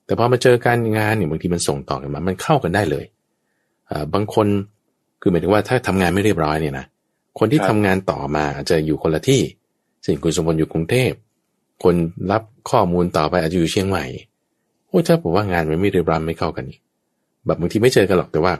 [0.07, 3.05] แต่พอมาเจอการงานเนี่ยบางทีมันส่งต่อกันมา มันเข้ากันได้เลย
[4.15, 4.47] บางคน
[5.21, 6.87] คือหมายถึงว่าถ้าทำงานไม่เรียบร้อยเนี่ยนะ
[7.39, 9.41] คนที่ทำงานต่อมาอาจจะอยู่คนละที่
[10.07, 11.13] สิ่งคุณสมบูรณ์อยู่กรุงเทพ
[11.83, 11.95] คน
[12.31, 14.05] รับข้อมูลต่อไปอาจจะอยู่เชียงใหม่
[14.87, 16.79] โอ้ถ้าผมว่างานมันไม่เรียบร้อยไม่เข้ากันนี่
[17.47, 18.53] แบบบางทีไม่เจอกันหรอกแต่ว่า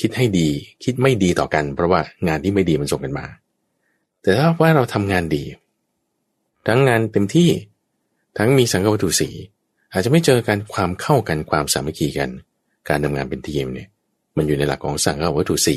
[0.00, 0.48] คิดให้ดี
[0.84, 3.26] คิดไม่ดีต่อกัน เพราะว่างานที่ไม่ดีมันส่งกันมา
[4.22, 5.44] แต่ถ้าว่าเราทำงานดี
[6.66, 7.50] ทั้งงานเต็มที่
[8.38, 9.30] ทั้งมีสังกัวัตถุสี
[9.92, 12.30] อาจจะไม่เจอกันความเข้ากันความสามัคคีกัน
[12.88, 13.88] การทำงานเป็นทีมเนี่ย
[14.36, 15.76] มันอยู่ในหลักของสังกัวัตถุสี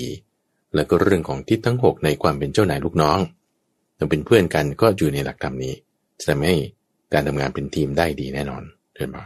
[0.75, 3.19] แล้วก็เรื่องของทิศทั้ง 6 ในความเป็นเจ้านายลูกน้อง
[3.97, 5.73] เราเป็นเพื่อนกันก็อยู่ในหลักธรรมนี้
[6.19, 6.56] จะทำให้
[7.13, 9.23] การทำงานเป็นทีมได้ดีแน่นอนเดินมา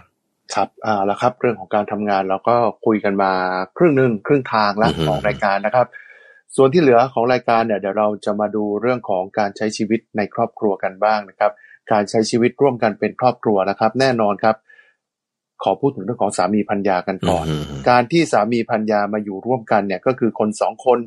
[0.56, 3.32] ครับอ่าแล้วครับ เรื่องของการทำงานเราก็คุยกันมา
[3.78, 5.88] ครึ่งหนึ่งครึ่งทางแล้วของรายการนะครับ
[6.56, 11.52] ส่วนที่เหลือของรายการเนี่ยเดี๋ยวเราจะมาดูเรื่องของการใช้ชีวิตในครอบครัวกันบ้างนะครับ
[11.92, 14.56] การใช้ชีวิตร่วมกันเป็นครอบครัวนะครับ แน่นอนครับ
[15.64, 17.46] ขอพูดถึงเรื่องของสามีพัญญากันก่อน
[17.90, 21.00] การที่สามีพัญญามาอยู่ร่วมกันเนี่ยก็คือคนสองคน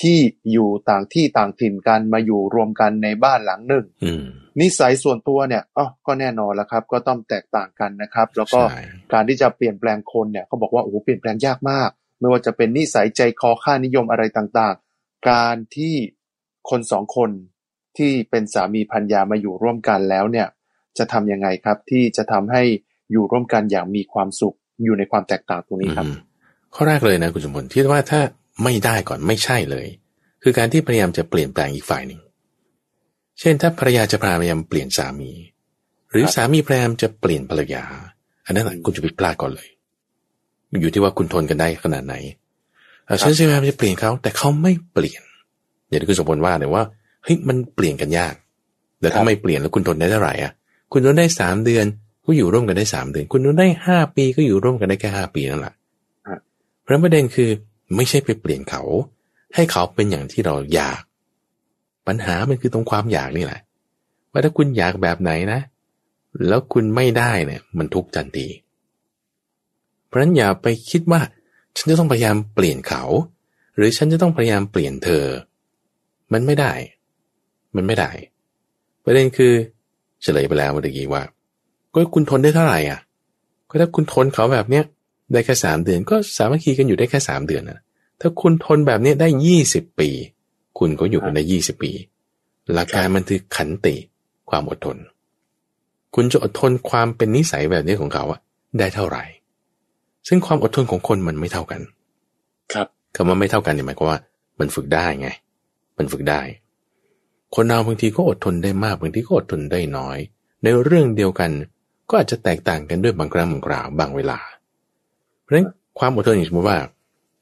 [0.00, 0.18] ที่
[0.52, 3.84] อยู่ต่างที่ต่างถิ่นกันมาอยู่รวมกันในบ้านหลังหนึ่ง
[4.60, 8.60] นิสัยส่วนตัวเนี่ยอ๋อก็แน่นอนแล้วครับ ก็ต้องแตกต่างกันนะครับ แล้วก็
[9.12, 14.83] การที่จะเปลี่ยนแปลงคนเนี่ยเขาบอกว่าโอ้โหเปลี่ยนแปลงยากมาก ไม่ว่าจะเป็นนิสัยใจคอค่านิยมอะไรต่างๆ
[15.30, 15.94] การที่
[16.70, 17.30] คนสองคน
[17.96, 20.48] ที่เป็นสามีพัญญามาอยู่ร่วมกันแล้วเนี่ย
[20.98, 22.62] จะทำยังไงครับ ที่จะทำให้
[23.12, 26.16] อยู่ร่วมกันอย่างมีความสุขอยู่ในความแตกต่างตรงนี้ครับอืม
[26.74, 28.20] ข้อแรกเลยนะคุณสมพลที่ว่าถ้า
[28.64, 29.86] ไม่ได้ก่อนไม่ใช่เลย
[30.42, 32.20] คือการที่พยายามจะเปลี่ยนแปลงอีกฝ่ายหนึ่ง
[33.40, 35.30] เช่นถ้าภรรยาจะพยายามเปลี่ยนสามี
[36.10, 37.84] หรือครับสามีพยายามจะเปลี่ยนภรรยา
[38.46, 39.68] อันนั้นนะคุณจะไปพลาดก่อนเลย
[40.80, 42.43] อยู่ที่ว่าคุณทนกันได้ขนาดไหนเอ่อ
[43.22, 45.22] ฉันจะพยายามจะเปลี่ยนเขาแต่เขาไม่เปลี่ยน
[45.88, 46.84] อย่างที่คุณสมพลว่าเลยว่า
[47.24, 48.34] เฮ้ยมันเปลี่ยนกันยาก
[49.00, 50.52] แต่ครัถ้าบไม่เปลี่ยนแล้วคุณทนได้เท่าไหร่อะ
[50.92, 51.84] คุณทนได้สามเดือน
[52.24, 55.74] ก็อยู่ร่วมกันได้สามเดือน คุณทนได้ห้าปีก็อยู่ร่วมกันได้แค่ห้าปีนั่นแหละ
[56.82, 57.50] เพราะประเด็นคือ
[57.96, 58.82] ไม่ใช่ไปเปลี่ยนเขา
[59.54, 61.00] ให้เขาเป็นอย่างที่เราอยาก
[62.06, 63.60] ปัญหามันคือตรงความอยากนี่แหละ
[64.30, 65.60] ว่าถ้าคุณอยากแบบไหนนะ
[66.48, 68.46] แล้วคุณไม่ได้เนี่ย มันทุกข์ทันที
[70.06, 71.20] เพราะฉะนั้นอย่าไปคิดว่า
[71.76, 73.02] ฉันจะต้องพยายามเปลี่ยนเขา
[73.76, 75.24] หรือฉันจะต้องพยายามเปลี่ยนเธอ
[76.32, 76.72] มันไม่ได้
[77.76, 78.10] มันไม่ได้
[79.04, 79.52] ประเด็นคือ
[80.22, 81.22] เฉลยไปแล้วเมื่อกี้ว่า
[81.92, 83.00] ก็คุณทนได้เท่าไหร่อะ
[83.68, 84.84] ก็ถ้าคุณทนเขาแบบเนี้ย
[85.32, 87.80] ได้แค่สามเดือน ก็สามัคคีกันอยู่ได้แค่สามเดือนนะ
[88.20, 90.08] ถ้าคุณทนแบบนี้ได้ยี่สิบปี
[90.78, 91.92] คุณก็อยู่กันได้ยี่สิบปี
[92.74, 93.94] หลักการมันคือขันติ
[94.50, 94.96] ความอดทน
[96.14, 98.40] คุณจะอดทนความเป็นนิสัยแบบนี้ของเขาอะ
[98.78, 99.24] ได้เท่าไหร่
[100.28, 101.80] ซึ่งความอดทนของคนมันไม่เท่ากัน
[102.72, 104.18] ครับคำว่าไม่เท่ากันเนี่ยหมายความว่า
[104.60, 105.28] มันฝึกได้ไง
[105.98, 106.40] มันฝึกได้
[107.54, 110.18] คนเราบางทีก็อดทนได้มากบางทีก็อดทนได้น้อย
[110.62, 111.50] ในเรื่องเดียวกัน
[112.08, 114.38] ก็อาจจะแตกต่างกันด้วยบางครั้งบางคราวบางเวลา
[115.42, 115.66] เพราะฉะนั้น
[115.98, 116.78] ความอดทนอย่างสมมติว่า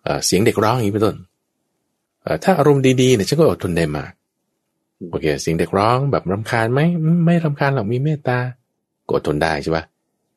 [0.05, 1.17] เอ่อเสียงเด็กร้องอย่างนี้เป็นต้น
[2.23, 4.13] เอ่อถ้าอารมณ์ดีๆเนี่ยฉันก็อดทนได้มาก
[5.11, 8.39] โอเคเสียงเด็กร้องแบบรำคาญไหมอืมไม่รำคาญหรอกมีเมตตา
[9.07, 9.85] ก็อดทนได้ใช่ปะ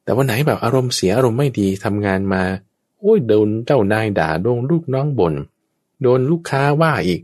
[0.06, 2.44] แต่วันไหนแบบอารมณ์เสียอารมณ์ไม่ดีทำงานมา
[3.00, 5.34] โอ้ยโดนเจ้านายด่าโดนลูกน้องบน่น
[6.02, 7.22] โดนลูกค้าว่าอีก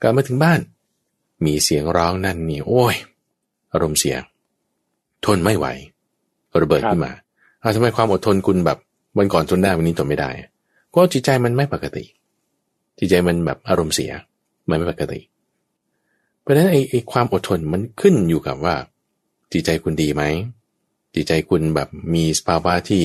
[0.00, 0.60] กลับมาถึงบ้าน
[1.44, 2.94] มีเสียงร้องนั่นนี่โอ้ย
[3.72, 4.16] อารมณ์เสีย
[5.24, 5.66] ทนไม่ไหว
[6.62, 7.12] ระเบิดครับขึ้นมา
[7.62, 8.78] อ้าวทำไมความอดทนคุณแบบ
[9.18, 10.30] วันก่อนทนได้วันนี้ทนไม่ได้
[10.94, 12.04] ก็จิตใจมันไม่ปกติ
[12.98, 14.10] จิตใจมันแบบอารมณ์เสีย
[14.68, 15.20] มันไม่ปกติ
[16.40, 18.74] เพราะฉะนั้นไอ้ไอ้ความอดทนมันขึ้นอยู่กับว่า
[19.52, 20.22] จิตใจคุณดีไหม
[21.14, 23.02] จิตใจคุณแบบมีสภาวะที่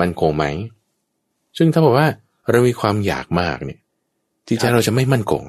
[0.00, 0.44] มั่นคงไหม
[1.58, 2.08] ซึ่งถ้าบอกว่า
[2.50, 3.80] เรามีความอยากมากเนี่ย
[4.48, 5.44] จิตใจเราจะไม่มั่นคง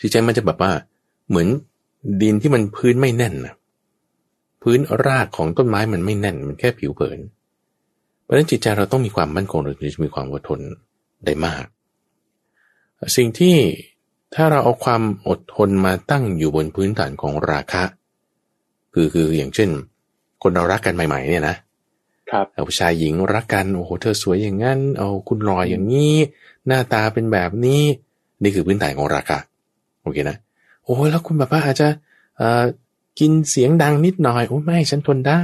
[0.00, 0.72] จิตใจมันจะแบบว่า
[1.28, 1.48] เหมือน
[2.22, 3.54] ดินที่มันพื้นไม่แน่นนะ
[4.62, 7.18] พื้นรากของต้นไม้มันไม่แน่น มันแค่ผิวเผิน
[8.22, 10.60] เพราะฉะนั้นจิตใจเราต้องมีความมั่นคงเราถึงจะมีความอดทน
[11.24, 11.64] ได้มาก
[13.16, 13.56] สิ่งที่
[14.34, 17.84] ถ้าเราเอาความอดทนมาตั้งอยู่บนพื้นฐานของราคะ
[18.94, 19.70] คือคืออย่างเช่น
[20.42, 21.56] คนเรารักกันใหม่ๆ เนี่ยนะ
[22.30, 26.14] ครับเอาผู้ชายหญิงรักกันโอ้โหเธอสวยอย่างนั้นเอาคุณรอยอย่างนี้
[26.66, 27.82] หน้าตาเป็นแบบนี้
[28.42, 29.38] นี่คือพื้นฐานของราคะ
[30.02, 30.36] โอเคนะ
[30.84, 31.88] โอ้ยแล้วคุณแบบว่าอาจจะ
[32.36, 32.64] เอ่อ
[33.20, 35.42] กินเสียงดังนิดหน่อยโอ้ไม่ฉันทนได้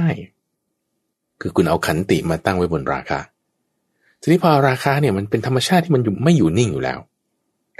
[1.41, 3.19] คือคุณเอาขันติมาตั้งไว้บนราคา
[4.21, 6.99] ทีนี้พอราคาเนี่ยมันเป็นธรรมชาติที่มันอยู่ไม่อยู่นิ่งอยู่แล้ว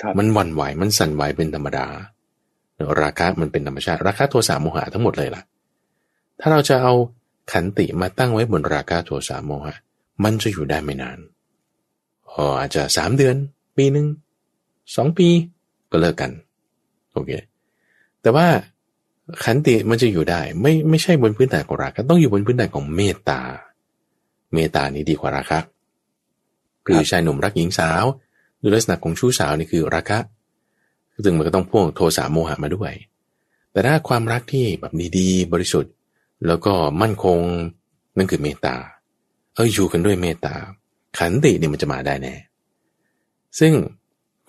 [0.02, 1.86] ครับมันหวั่นไหวมันสั่นไหวเป็นธรรมดา
[3.02, 5.42] ราคามันเป็นธรรมชาติ ราคาโทสะโมหะทั้งหมดเลยล่ะ
[6.40, 6.94] ถ้าเราจะเอา
[7.52, 9.76] ขันติมาตั้งไว้บนราคาโทสะโมหะ
[10.24, 11.18] มันจะอยู่ได้ไม่นาน
[12.32, 13.36] อออาจจะสามเดือน
[13.78, 14.08] ปีหนึ่ง
[14.96, 15.28] สองปี
[15.92, 16.32] ก็เลิกกัน
[17.14, 17.32] โอเค
[18.22, 18.48] แต่ว่า
[19.46, 23.42] ขันติมันจะอยู่ได้ ไม่ไม่ใช่บนพื้นฐานของราคะต้องอยู่บนพื้นฐานของเมตตา
[24.54, 25.60] เมตตานี้ดีกว่าราคะ
[26.86, 28.04] คือชายหนุ่มรักหญิงสาว
[28.60, 30.20] หรือลักษณะของชู้สาวนี่คือราคะ
[31.24, 32.94] ซึ่งมันก็ต้องพ่วงโทสะโมหะมาด้วย
[33.72, 35.94] แต่ถ้าความรักที่แบบดีๆบริสุทธิ์
[36.46, 37.40] แล้วก็มั่นคง
[38.18, 38.76] นั่นคือเมตตา
[39.56, 40.56] เอออยู่กันด้วยเมตตา
[41.18, 42.36] ขันติเนี่ยมันจะมาได้แน่
[43.60, 43.74] ซึ่ง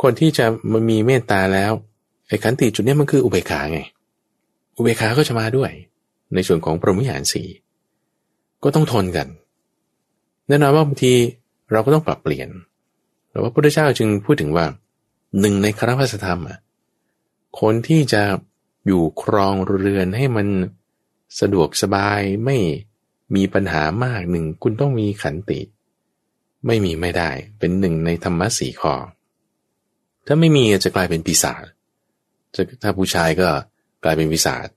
[0.02, 1.72] คนที่จะมามีเมตตาแล้ว
[2.28, 3.80] ไอ้ขันติจุดนี้มันคืออุเบกขาไง
[4.76, 5.70] อุเบกขาก็จะมาด้วย
[6.34, 7.42] ในส่วนของพรหมิหารสี
[8.62, 9.28] ก็ต้องทนกัน
[10.48, 11.12] แน่นอนว่าบางที
[11.72, 12.48] เราก็ต้องปรับเปลี่ยน
[13.30, 14.64] แต่ว่าพระพุทธเจ้าจึงพูดถึงว่า
[15.40, 16.58] หนึ่งในคารวะธรรมอะ
[17.60, 18.22] คนที่จะ
[18.86, 20.46] อยู่ครองเรือนให้มัน
[21.40, 22.56] สะดวกสบายไม่
[23.34, 25.60] มีปัญหามากหนึ่งคุณต้องมีขันติ
[26.66, 28.94] ไม่มีไม่ได้เป็นหนึ่งในธรรมะสี่ข้อ
[30.26, 31.64] ถ้าไม่มีจะกลายเป็นปีศาจ
[32.54, 33.48] จะถ้าผู้ชายก็
[34.04, 34.68] กลายเป็นปีศาจ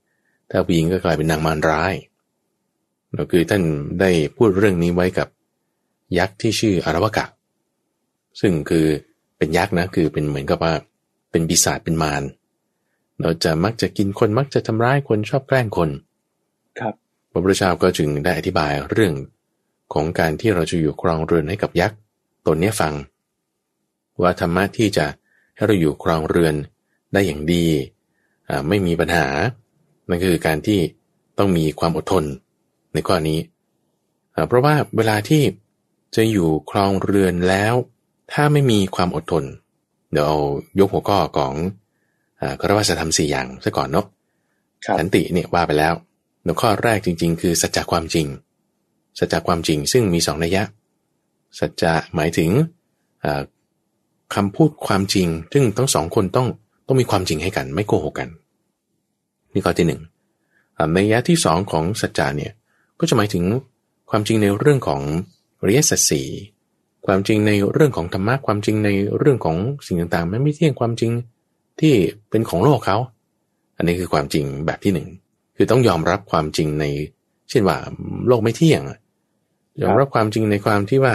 [0.50, 1.94] ถ้าผู้หญิงก็กลายเป็นนางมารร้าย
[3.14, 3.62] เราคือท่าน
[4.00, 5.28] ได้พูดเรื่องนี้ไว้กับ
[6.18, 7.26] ยักษ์ที่ชื่ออารวกะ
[8.40, 8.86] ซึ่งคือ
[9.38, 10.74] เป็นยักษ์นะคือเป็นเหมือนกับว่า
[11.30, 12.22] เป็นปีศาจเป็นมาร
[13.20, 15.90] เราจะมักจะกินคนมักจะทำร้ายคนชอบแกล้งคน
[16.80, 16.94] ครับ
[17.30, 19.14] พระพุทธเจ้าก็จึงได้อธิบายเรื่อง
[19.92, 21.98] ของการที่เราจะอยู่ครองเรือนให้กับยักษ์
[22.46, 22.94] ตนนี้ฟัง
[24.22, 25.06] ว่าธรรมะที่จะ
[25.54, 26.54] ให้เราอยู่ครองเรือน
[27.12, 27.66] ได้อย่างดี
[28.68, 29.26] ไม่มีปัญหา
[30.08, 30.80] นั่นคือการที่
[31.38, 32.24] ต้องมีความอดทน
[32.92, 33.38] ในข้อนี้
[34.48, 35.42] เพราะว่าเวลาที่
[36.16, 37.74] จะอยู่ครองเรือนแล้ว
[38.32, 39.44] ถ้าไม่มีความอดทน
[40.12, 40.38] เดี๋ยวเอา
[40.78, 41.54] ยกหัวข้อของ
[42.60, 44.06] คารวะธรรมสี่อย่างซะก่อนเนาะ
[44.98, 45.94] สันติเนี่ยว่าไปแล้ว
[46.44, 48.26] หัวข้อแรกจริง ๆ คือสัจจะความจริง
[49.18, 50.62] สัจจะความจริงซึ่งมีสองนัยยะ
[51.58, 52.50] สัจจะหมายถึง
[54.34, 56.46] คำพูดความจริง ซึ่งทั้งสองคนต้อง
[56.86, 58.28] ต้องมีความจริงให้กัน ไม่โกหกกัน
[59.52, 60.00] นี่ข้อที่หนึ่ง
[60.96, 62.52] นัยยะที่สองของสัจจะเนี่ย
[62.98, 63.44] ก็จะหมายถึง
[64.10, 65.02] ความจริงในเรื่องของ
[65.60, 66.22] อริยสัจสี
[67.06, 68.88] ความจริงในเรื่องของธรรมะความจริงใน
[69.18, 71.12] เรื่องของสิ่งต่างๆ ไม่เที่ยงความจริง
[71.80, 71.92] ที่
[72.30, 72.96] เป็นของโลกเขา
[73.76, 75.08] อันนี้คือความจริงแบบที่หนึ่ง
[75.62, 76.84] คือต้องยอมรับความจริงใน
[77.50, 77.78] เช่นว่า
[78.28, 78.82] โลกไม่เที่ยง
[79.82, 81.14] ยอมรับความจริงในความที่ว่า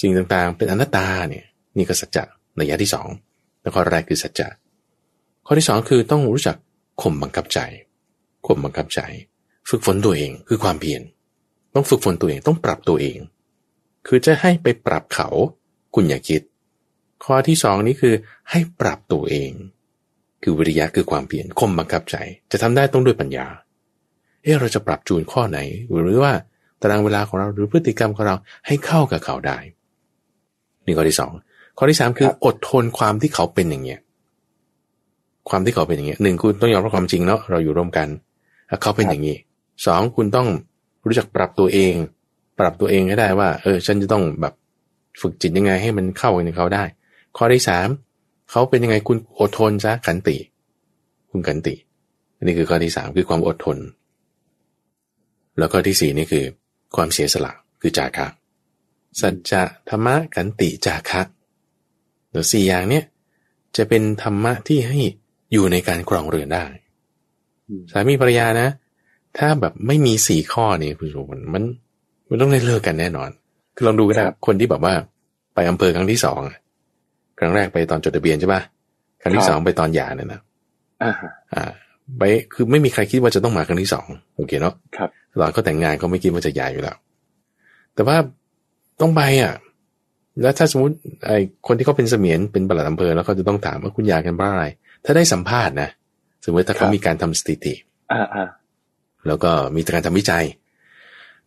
[0.00, 1.44] สิ่งต่างๆ เป็นอนัตตาเนี่ย
[1.76, 2.24] นี่ก็สัจจะ
[2.56, 3.08] ในยะที่สอง
[3.60, 4.48] แล้วข้อแรกคือสัจจะ
[5.46, 6.56] ข้อที่สองคือต้องรู้จัก
[7.02, 7.58] ข่มบังคับใจ
[8.46, 9.00] ข่มบังคับใจ
[9.70, 11.02] ฝึกฝนตัวเองคือความเพียร
[11.74, 13.18] ต้องฝึกฝนตัวเองต้องปรับตัวเอง
[14.06, 15.28] คือจะให้ไปปรับเขา
[15.94, 16.42] คุณอย่าคิด
[17.24, 18.14] ข้อที่สองนี้คือ
[18.50, 19.50] ให้ปรับตัวเอง
[20.44, 22.16] คือวิริยะคือความเพียรข่มบังคับใจ
[22.52, 23.46] จะทำได้ต้องด้วยปัญญา
[24.42, 25.58] เอ๊ะเราจะปรับจูนข้อไหน
[26.02, 26.32] หรือว่า
[26.82, 28.36] ตารางเวลาของเราหรือพฤติกรรมของเรา
[28.66, 29.58] ให้เข้ากับเขาได้
[30.86, 31.32] นี่ข้อที่สอง
[31.78, 34.00] ข้อที่สามคืออดทนความที่เขาเป็นอย่างเงี้ย
[35.48, 38.08] ความที่เขาเป็นอย่างเงี้ยหนึ่งคุณต้องยอมรับความจริงเนาะเราอยู่ร่วมกัน
[38.82, 39.36] เขาเป็นอย่างนี้
[39.86, 40.48] สองคุณต้อง
[41.06, 41.94] รู้จักปรับตัวเอง
[42.58, 44.54] ปรับตัวเองให้ได้ว่า เออ ฉันจะต้องแบบ
[45.20, 46.84] ฝึกจิตยังไงให้มันเข้ากับเขาได้
[47.36, 47.88] ข้อที่สาม
[48.56, 50.36] เขาเป็นยังไงคุณอดทนซะขันติ
[51.30, 51.74] คุณขันติ
[52.36, 53.78] อันนี้คือข้อที่สามคือความอดทน
[55.58, 56.44] แล้วก็ที่สี่นี่คือ
[56.96, 58.26] ความเสียสละคือจาคะ
[59.20, 61.22] สัจจะธรรมะกันติจาคะ
[62.30, 63.04] เดี๋ยวสี่อย่างเนี้ย
[63.76, 65.00] จะเป็นธรรมะที่ให้
[65.52, 66.64] อยู่ในการครองเรือนได้
[67.90, 68.68] สามีภรรยานะ
[69.38, 71.62] ถ้าแบบไม่มีสี่ข้อนี้คุณผู้ชมมัน
[72.28, 73.30] มันต้องได้เลิกกันแน่นอน
[73.74, 74.94] คือลองดูก็ได้คนที่แบบว่า
[75.54, 76.54] ไปอำเภอครั้งที่สองค
[77.44, 78.62] รั้งแรกไปตอนจดทะเบียนใช่ปะ
[79.22, 80.40] ครั้งที่สองไปตอนหย่าเนี่ยนะ
[81.54, 81.64] อ่า
[82.18, 82.22] ไป
[82.54, 85.08] คือไม่มีใครคิดว่าจะต้องมาครั้งที่สองโอเคเนาะครับ
[85.40, 86.96] ตอนเขาแต่งงานเขาไม่คิดว่าจะหย่าอยู่แล้ว
[87.94, 88.16] แต่ว่า
[89.00, 89.54] ต้องไปอะ
[90.42, 90.94] แล้วถ้าสมมติ
[91.26, 94.66] ไอ้คนที่เขาเป็นเสมียนเป็นปลัดอำเภอแล้วเขาจะต้องถามว่าคุณอยากกันบ้าอะไร
[95.04, 95.88] ถ้าได้สัมภาษณ์นะ
[96.44, 97.74] สมมติถ้าเขามีการทำสถิติ
[98.12, 98.48] อ่า
[99.26, 100.44] แล้วก็มีการทำวิจัย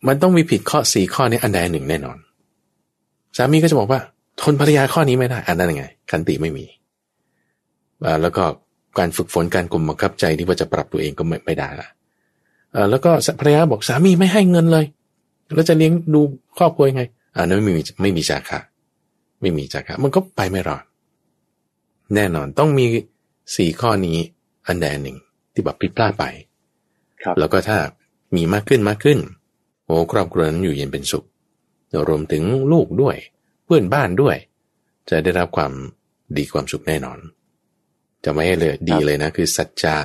[0.08, 2.18] มันต้องมีผิดข้อสี่ข้อนี้อันใดหนึ่งแน่นอน
[3.38, 4.00] สามีก็จะบอกว่า
[4.42, 6.66] ทนภรรยาข้อนี้ไม่ได้อันนั้นยังไง คันติไม่มี
[8.22, 8.44] แล้วก็
[9.00, 11.88] การฝึกฝนการกลุ่มบังคับใจที่ว่าจะปรับตัวเองก็ไม่ไม่ได้ละ
[12.90, 14.86] แล้วก็ภรรยาบอกสามีไม่ให้เงินเลย
[15.56, 16.22] แล้วจะเลี้ยงดู
[16.58, 17.04] ครอบครัวยังไง
[17.36, 18.60] อันนั้นไม่มีไม่มีจาคะ
[19.42, 20.84] ไม่มีจาคะมันก็ไปไม่รอด
[22.16, 22.86] แน่นอนต้องมี
[23.56, 24.18] สี่ข้อนี้
[24.68, 25.18] อันใดหนึ่ง
[25.54, 26.26] ที่แบบผิดพลาดไป
[27.24, 27.78] ครับ แล้วก็ถ้า
[28.36, 29.20] มีมากขึ้นมากขึ้น
[29.86, 31.26] โอ้ครอบครัวนั้นอยู่เย็นเป็นสุข
[32.10, 33.16] รวมถึงลูกด้วย
[33.68, 34.38] เพื่อนบ้านด้วย
[35.10, 35.72] จะได้รับความ
[36.38, 37.20] ดีความสุขแน่นอน
[38.26, 39.98] จะไม่ให้เลยดีเลยนะคือสัจจะ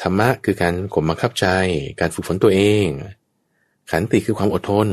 [0.00, 1.46] ธรรมะคือการข่มบังคับใจ
[2.00, 2.86] การฝึกฝนตัวเอง
[3.90, 4.88] ขันติคือความอดทน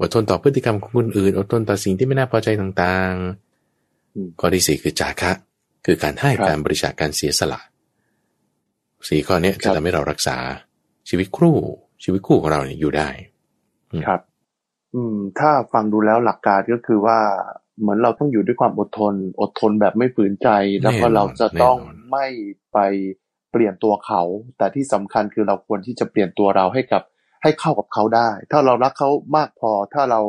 [0.00, 5.32] อดทนต่อพฤติกรรมของคนอื่น อดทนต่อสิ่งที่ไม่น่าพอใจต่างๆ ข้อที่สี่คือจาคะ
[5.86, 7.60] คือการให้การบริจาคการเสียสละ
[9.08, 10.36] สี่ข้อนี้จะทำให้เรารักษา
[11.08, 11.56] ชีวิตครู่
[12.04, 13.08] ชีวิตคู่ของเราเนี่ยอยู่ได้
[14.06, 14.20] ครับ
[14.94, 17.18] อืม ถ้าฟังดูแล้วหลักการก็คือว่า
[17.80, 20.48] เหมือนเราต้องอยู่ด้วยความอดทน อดทนแบบไม่ฝืนใจ
[20.82, 21.76] แล้วก็เราจะต้อง
[22.10, 22.26] ไม่
[22.72, 22.78] ไป
[23.52, 24.22] เปลี่ยนตัวเขา
[24.58, 27.02] แต่ที่สำคัญคือเราควรที่จะเปลี่ยนตัวเราให้กับ
[27.42, 30.20] ให้เข้ากับเขาได้ ถ้าเรารักเขามากพอ ถ้าเรา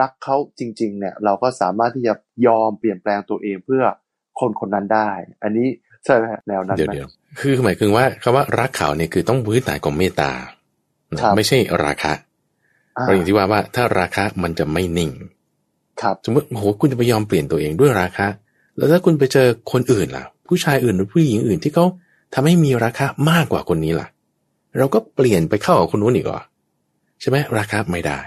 [0.00, 2.14] รักเขาจริง ๆ เนี่ย เราก็สามารถที่จะ
[2.46, 3.84] ยอมเปลี่ยนแปลงตัวเองเพื่อ
[4.40, 5.10] คนคนนั้นได้
[5.42, 5.68] อันนี้
[6.04, 7.08] ใช่ไหมแนวนั้นเดี๋ยว
[7.40, 10.30] คือหมายคือว่าคำว่ารักเขาเนี่ยคือต้องพื้นฐานของเมตตา
[11.36, 12.12] ไม่ใช่ราคะ
[13.00, 15.10] เพราะอย่างที่ว่าว่าถ้าราคะมันจะไม่นิ่ง
[16.02, 18.28] ครับสมมติโอ้โหคุณจะไปยอมเปลี่ยนตัวเองด้วยราคะ
[18.76, 21.84] แล้วถ้าคุณไปเจอคนอื่นล่ะ ผู้ชายอื่นหรือผู้หญิงอื่นที่เขา
[22.34, 24.08] ทาให้มีราคะมากกว่าคนนี้ล่ะ
[24.78, 26.40] เราก็เปลี่ยนไปเข้ากับคนนู้นอีกเหรอ
[27.20, 28.20] ใช่ไหมราคาไม่ได้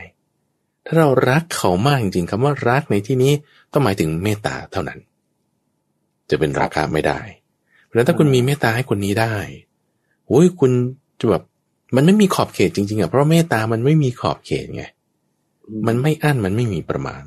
[0.86, 3.34] ถ้าเรารักเขามากจริงๆคำว่ารักในที่นี้
[3.72, 5.00] ต้องหมายถึงเมตตาเท่านั้น
[6.30, 7.20] จะเป็นราคาไม่ได้
[7.84, 9.36] เพราะฉะนั้นถ้าคุณมีเมตตาให้คนนี้ได้
[10.28, 10.72] โอ้ยคุณ
[11.20, 11.44] จะแบบ
[11.96, 14.84] มันไม่มีขอบเขตจริงๆอะเพราะเมตตามันไม่มีขอบเขตไง
[15.88, 17.24] มันไม่อั้นมันไม่มีประมาณ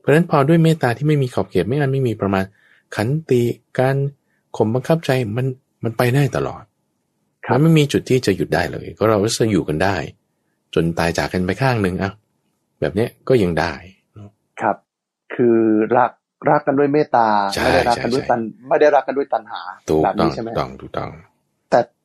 [0.00, 2.44] เพราะฉะนั้นพอด้วยเมตตาที่ไม่มีขอบเขตไม่อั้นไม่มีประมาณ
[2.96, 3.42] ขันติ
[3.78, 3.96] การ
[4.56, 5.46] ข่มบังคับใจมัน
[5.84, 6.62] มันไปได้ตลอด
[7.52, 9.96] มันไม่มีจุดที่จะหยุดได้เลย ก็เราจะอยู่กันได้
[10.74, 12.12] จนตายจากกันไปข้างหนึ่งอะ
[12.80, 13.72] แบบเนี้ยก็ยังได้
[14.60, 14.76] ครับ
[15.34, 15.58] คือ
[15.96, 16.10] รัก
[16.50, 19.60] รักกันด้วยเมตตาใช่ไม่ได้รักกันด้วยใช่ตันไม่ได้รักกันด้วยตันหา
[19.90, 21.33] ถูกแบบต้อนี้งใช่ไหมถูกต้องถูกต้องแต่เ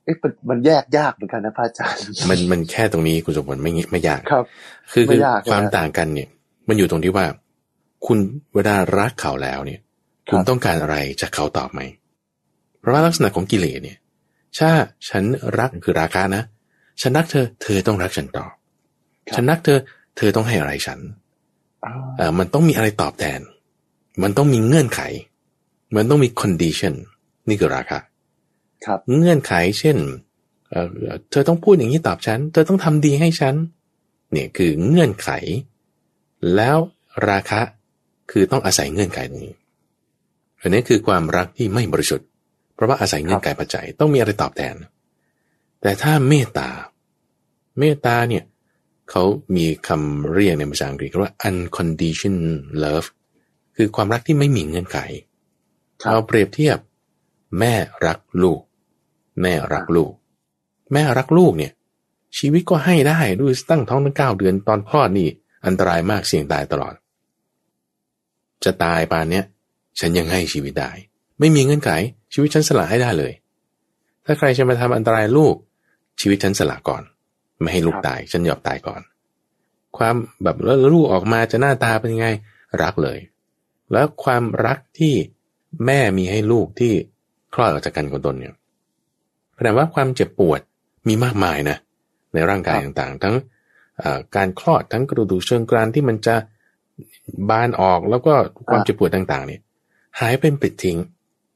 [0.10, 4.46] อ๊ะมันมันแยกยากเหมือนกันนะพระอาจารย์ มันมันแค่ตรงนี้คุณสมบัติไม่ไม่ยากครับ
[4.92, 6.30] คือไม่คือยากความนะต่างกันเนี่ย
[6.68, 7.26] มันอยู่ตรงที่ว่า
[8.06, 8.18] คุณ
[8.56, 11.82] เวลารักเขาแล้วเนี่ยครับคุณต้องการอะไรจากเขาตอบไหม
[12.80, 13.98] เพราะว่าลักษณะของกิเลสเนี่ย
[14.60, 14.70] ถ้า
[15.10, 15.24] ฉัน
[15.60, 16.44] รักคือราคานะ
[17.02, 18.52] ฉันรักเธอ เธอต้องรักฉันตอบ
[19.36, 19.80] ฉันรักเธอ
[20.18, 21.00] เธอต้องให้อะไรฉัน
[21.86, 23.40] อ่าเอ่อมันต้องมีอะไรตอบแทน
[24.24, 25.02] มันต้องมีเงื่อนไข
[25.96, 26.94] มันต้องมี condition
[27.50, 28.04] นี่คือราคาครับ
[29.16, 29.98] เงื่อนไขเช่น
[30.70, 30.88] เอ่อ
[31.32, 33.56] เธอต้องพูดอย่างนี้ตอบฉัน เธอต้องทำดีให้ฉัน
[34.32, 35.30] เนี่ยคือเงื่อนไข
[36.56, 36.78] แล้ว
[37.30, 37.62] ราคะ
[38.32, 39.56] คือต้องอาศัยเงื่อนไขตรงนี้
[40.62, 42.28] อันนี้คือความรักที่ไม่บริสุทธิ์
[42.76, 44.76] เพราะว่าอาศัยเงื่อนไขปัจจัยต้องมีอะไรตอบแทน
[45.82, 46.70] แต่ถ้าเมตตา
[47.80, 48.44] เมตตาเนี่ย
[49.10, 49.24] เขา
[49.56, 52.52] มีคำเรียกในภาษาอังกฤษว่า unconditional
[52.84, 53.08] love
[53.76, 55.00] คือความรักที่ไม่มีเงื่อนไข
[56.02, 56.78] ครับเราเปรียบเทียบ
[57.60, 57.74] แม่
[58.06, 58.60] รักลูก
[59.42, 60.12] แม่รักลูก
[60.94, 61.72] แม่รักลูกเนี่ย
[62.38, 65.28] ชีวิตก็ให้ได้ด้วยตั้งท้องตั้งเก้าเดือนตอนคลอดนี่
[65.66, 66.96] อันตรายมากเสี่ยงตายตลอด
[68.64, 69.46] จะตายปานเนี้ย
[70.00, 70.92] ฉันยังให้ชีวิตได้
[71.40, 71.92] ไม่มีเงื่อนไข
[72.34, 73.34] ชีวิตฉันสละให้ได้เลย
[74.26, 75.56] ถ้าใครจะมาทำอันตรายลูก
[76.20, 77.04] ชีวิตฉันสละก่อน
[77.62, 79.02] ไม่ให้ลูกตายฉันยอมตายก่อน
[79.98, 82.28] ความแบบแล้วลูกออกมาจะหน้าตาเป็นยังไง
[82.84, 83.20] รักเลย
[83.92, 85.14] แล้วความรักที่
[85.86, 86.94] แม่มีให้ลูกที่
[87.54, 88.54] คลอดออกจากกันของตนเนี่ย
[89.60, 90.60] แสดงว่าความเจ็บปวด
[91.08, 91.78] มีมากมายนะ
[92.34, 93.36] ในร่างกายครับต่างๆ ทั้ง
[94.00, 96.36] เอ่อการคลอดทั้งกระดูกเชิงกรานที่มันจะ
[97.50, 98.34] บานออกแล้วก็
[98.70, 99.62] ความเจ็บปวดต่างๆเนี่ย
[100.20, 100.98] หายเป็นปลิดทิ้ง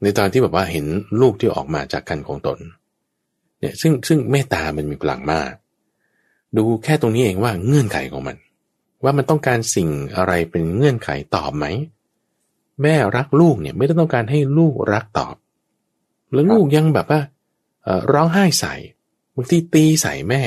[0.01, 0.85] ในตอนที่แบบว่าเห็น
[1.21, 2.59] ลูกที่ออกมาจากกันของตน
[3.59, 5.51] เนี่ยซึ่งซึ่งเมตตามันมีพลังมาก
[6.57, 8.37] ดูแค่ตรงนี้เองว่าเงื่อนไขของมัน
[9.03, 11.65] ว่ามันต้องการสิ่งอะไรเป็นเงื่อนไขตอบไหม
[12.81, 15.35] แม่รักลูกเนี่ยไม่ได้ต้องการให้ลูกรักตอบ
[16.33, 17.31] แล้วลูกยังแบบว่าเอ่อ
[18.11, 18.73] ร้องไห้ใส่
[19.35, 20.41] บางทีตีใส่แม่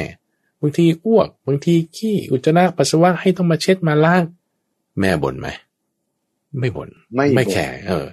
[0.60, 4.22] บางทีอ้วกบางทีขี้อุจจาระปัสสาวะให้ต้องมาเช็ดมาล้าง
[5.00, 5.48] แม่บ่นไหม
[6.58, 8.06] ไม่บ่นไม่ไม่บ่นแคร์เออ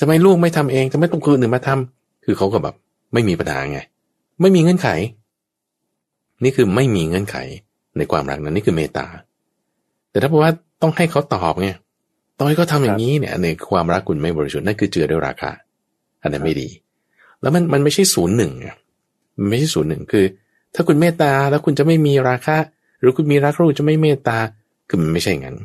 [0.00, 2.74] ทำไมลูกไม่ทำเองทำไมต้องคนอื่นมาทำคือเขาก็แบบ
[3.12, 3.80] ไม่มีปัญหาไง
[4.40, 4.88] ไม่มีเงื่อนไข
[6.44, 7.36] นี่คือไม่มีเงื่อนไข
[7.96, 9.06] ในความรักนั้นนี่คือเมตตา
[10.10, 10.52] แต่ถ้าบอกว่า
[10.82, 11.68] ต้องให้เขาตอบไง
[12.38, 15.50] ต้องให้เขาทำอย่างนี้เนี่ยในความรักคุณไม่บริสุทธิ์นั่นคือเจือด้วยราคา
[16.22, 16.68] อันนั้นไม่ดี
[17.42, 18.68] แล้วมันมันไม่ใช่ศูนย์หนึ่งไง
[19.38, 20.24] มันไม่ใช่ศูนย์หนึ่งคือ
[20.74, 22.56] ถ้าคุณเมตตาแล้วคุณจะไม่มีราคะ
[23.00, 24.38] หรือคุณมีรักลูกจะไม่เมตตา
[24.88, 25.58] คือมันไม่ใช่อย่างนั้น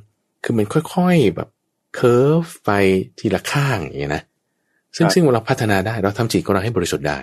[0.44, 1.50] คือมันค่อยๆแบบ
[1.96, 2.72] เคิร์ฟไป
[3.20, 4.24] ทีละข้างอย่างเงี้ยนะ
[4.96, 7.20] ซึ่งครับซึ่งเราพัฒนาได้เราทำจิตของเราให้บริสุทธิ์ได้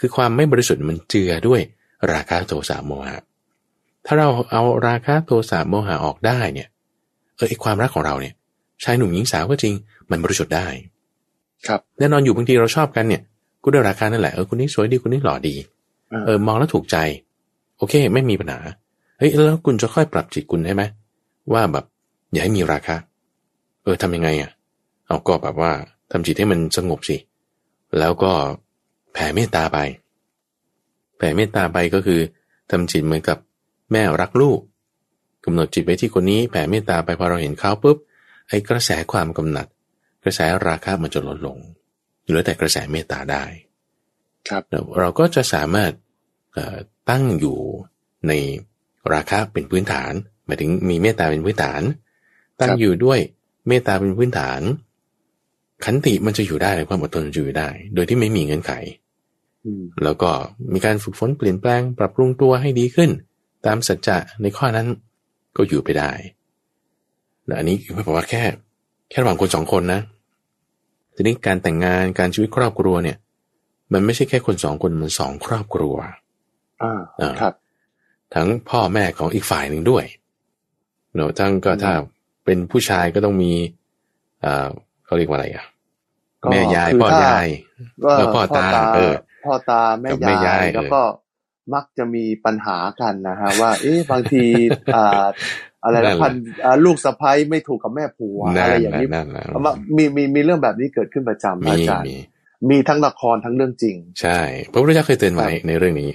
[0.00, 1.60] คือความไม่บริสุทธิ์มันเจือด้วย
[2.12, 3.16] ราคะโทสะโมหะ
[4.06, 6.68] ถ้าเราเอาราคะโทสะโมหะออกได้เนี่ย
[7.36, 8.34] เออไอความรักของเราเนี่ย
[8.84, 9.74] ชายหนุ่มหญิงสาวก็จริง
[10.10, 10.66] มันบริสุทธิ์ได้
[11.66, 13.22] ครับแน่นอนอยู่บางทีเราชอบกันเนี่ย
[13.64, 15.54] ก็ด้วยราคานั่นแหละเออคนนี้สวยดีคนนี้หล่อดี
[16.12, 16.96] อ่าเออมองแล้วถูกใจ
[17.78, 18.60] โอเค ไม่มีปัญหา
[19.18, 20.82] เฮ้ยแล้วคุณจะค่อยปรับจิตคุณได้ไหม
[21.52, 21.84] ว่าแบบ
[22.32, 22.96] อย่าให้มีราคะ
[23.82, 24.50] เออทำยังไงอะ
[25.06, 25.72] เอาก็แบบว่า
[26.10, 27.16] ทำจิตให้มันสงบสิ
[27.98, 28.32] แล้วก็
[29.12, 29.78] แผ่เมตตาไป
[31.16, 32.20] แผ่เมตตาไปก็คือ
[32.70, 33.38] ทำจิตเหมือนกับ
[33.92, 34.60] แม่รักลูก
[35.44, 37.96] กำหนดจิตไว้ที่คนนี้แผ่เมตตาไปพอเราเห็นเขาปุ๊บ
[38.48, 39.66] ไอ้กระแสความกำหนัด
[40.22, 41.58] กระแสราคะมันจะลดลง
[42.26, 43.44] เหลือแต่กระแสเมตตาได้
[44.48, 45.92] ครับเราเราก็จะสามารถ
[46.52, 46.76] เอ่อ
[47.10, 47.58] ตั้งอยู่
[48.28, 48.32] ใน
[49.14, 50.12] ราคะเป็นพื้นฐาน
[50.46, 51.82] หมายถึงมีเมตตาเป็นพื้นฐาน
[52.60, 53.18] ตั้งอยู่ด้วย
[53.68, 54.60] เมตตาเป็นพื้นฐาน
[55.84, 58.72] ขันติมันจะอยู่ได้ในความอดทนจะอยู่ได้ โดยที่ไม่มีเงื่อนไข
[59.64, 60.30] อืมแล้วก็
[60.72, 63.10] มีการฝึกฝนเปลี่ยนแปลงปรับปรุงตัวให้ดีขึ้น
[63.66, 64.88] ตามสัจจะในข้อนั้น
[65.56, 66.12] ก็อยู่ไปได้
[67.46, 68.42] และอันนี้ไม่บอกว่าแค่
[69.10, 70.00] แค่ระหว่างคนสองคนนะ
[71.14, 73.18] ทีนี้การแต่งงานการชีวิตครอบครัวเนี่ย
[73.92, 75.94] มันไม่ใช่แค่คนสองคนมันสองครอบครัว
[76.82, 77.54] อ่าอ่าครับ
[78.34, 80.04] ทั้งพ่อแม่ของอีกฝ่ายหนึ่งด้วย
[81.14, 81.92] เนอะทั้งก็อืมถ้า
[82.44, 83.52] เป็นผู้ชายก็ต้องมี
[84.42, 84.68] เอ่อ
[85.04, 85.64] เขาเรียกว่าอะไรอะ
[86.42, 87.46] ก็แม่ยายคือพ่อถ้ยาย
[88.04, 91.02] ก็เออพ่อตาเออพ่อตาแม่กับแม่ยายายยเออแล้วก็
[91.74, 94.44] มักจะมีปัญหากันนะฮะว่า เอ๊ะบางที
[94.94, 95.24] อ่า
[95.84, 96.32] อะไรนั่นะนแหละพัน
[96.64, 102.16] อ่าลูกสะใภ้ไม่ถูกกับแม่ผัวนั่อะไรนอย่างแหละนี้นั่นแหละมามีมีมีเรื่องแบบนี้เกิดขึ้นประจำมีอาจารย์มี
[102.70, 104.40] มีทั้งละครทั้งเรื่องจริง ใช่
[104.72, 106.10] พระพุทธเจ้าเคยเตือนไว้ในเรื่องนี้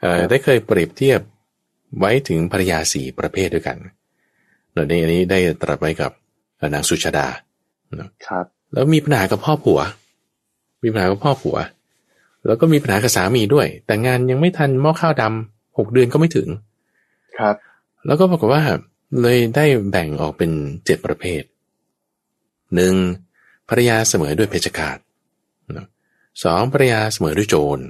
[0.00, 1.20] เอ่อครับได้เคยเปรียบเทียบ
[1.98, 3.76] ไว้ถึงภรรยาสี่ประเภทด้วยกัน
[4.72, 6.10] เดี๋ยวนี้อันนี้ได้ตรัสไว้กับ
[6.74, 7.26] นางสุชาดา
[8.26, 9.80] ครับ แล้วมีปัญหากับพ่อผัว
[10.82, 11.56] มีปัญหากับพ่อผัว
[12.46, 16.48] แล้วก็มีปัญหากับสามีด้วย แต่งานยังไม่ทันหม้อข้าวดำหกเดือนก็ไม่ถึง
[17.38, 17.54] ครับ
[18.06, 18.62] แล้วก็ปรากฏว่า
[19.20, 20.50] เลยได้แบ่งออกเป็น
[20.84, 21.42] เจ็ดประเภท
[22.74, 22.94] หนึ่ง
[23.68, 24.98] ภรยาเสมอด้วยเพชฌฆาต
[26.44, 27.80] สองภรยาเสมอด้วยโจร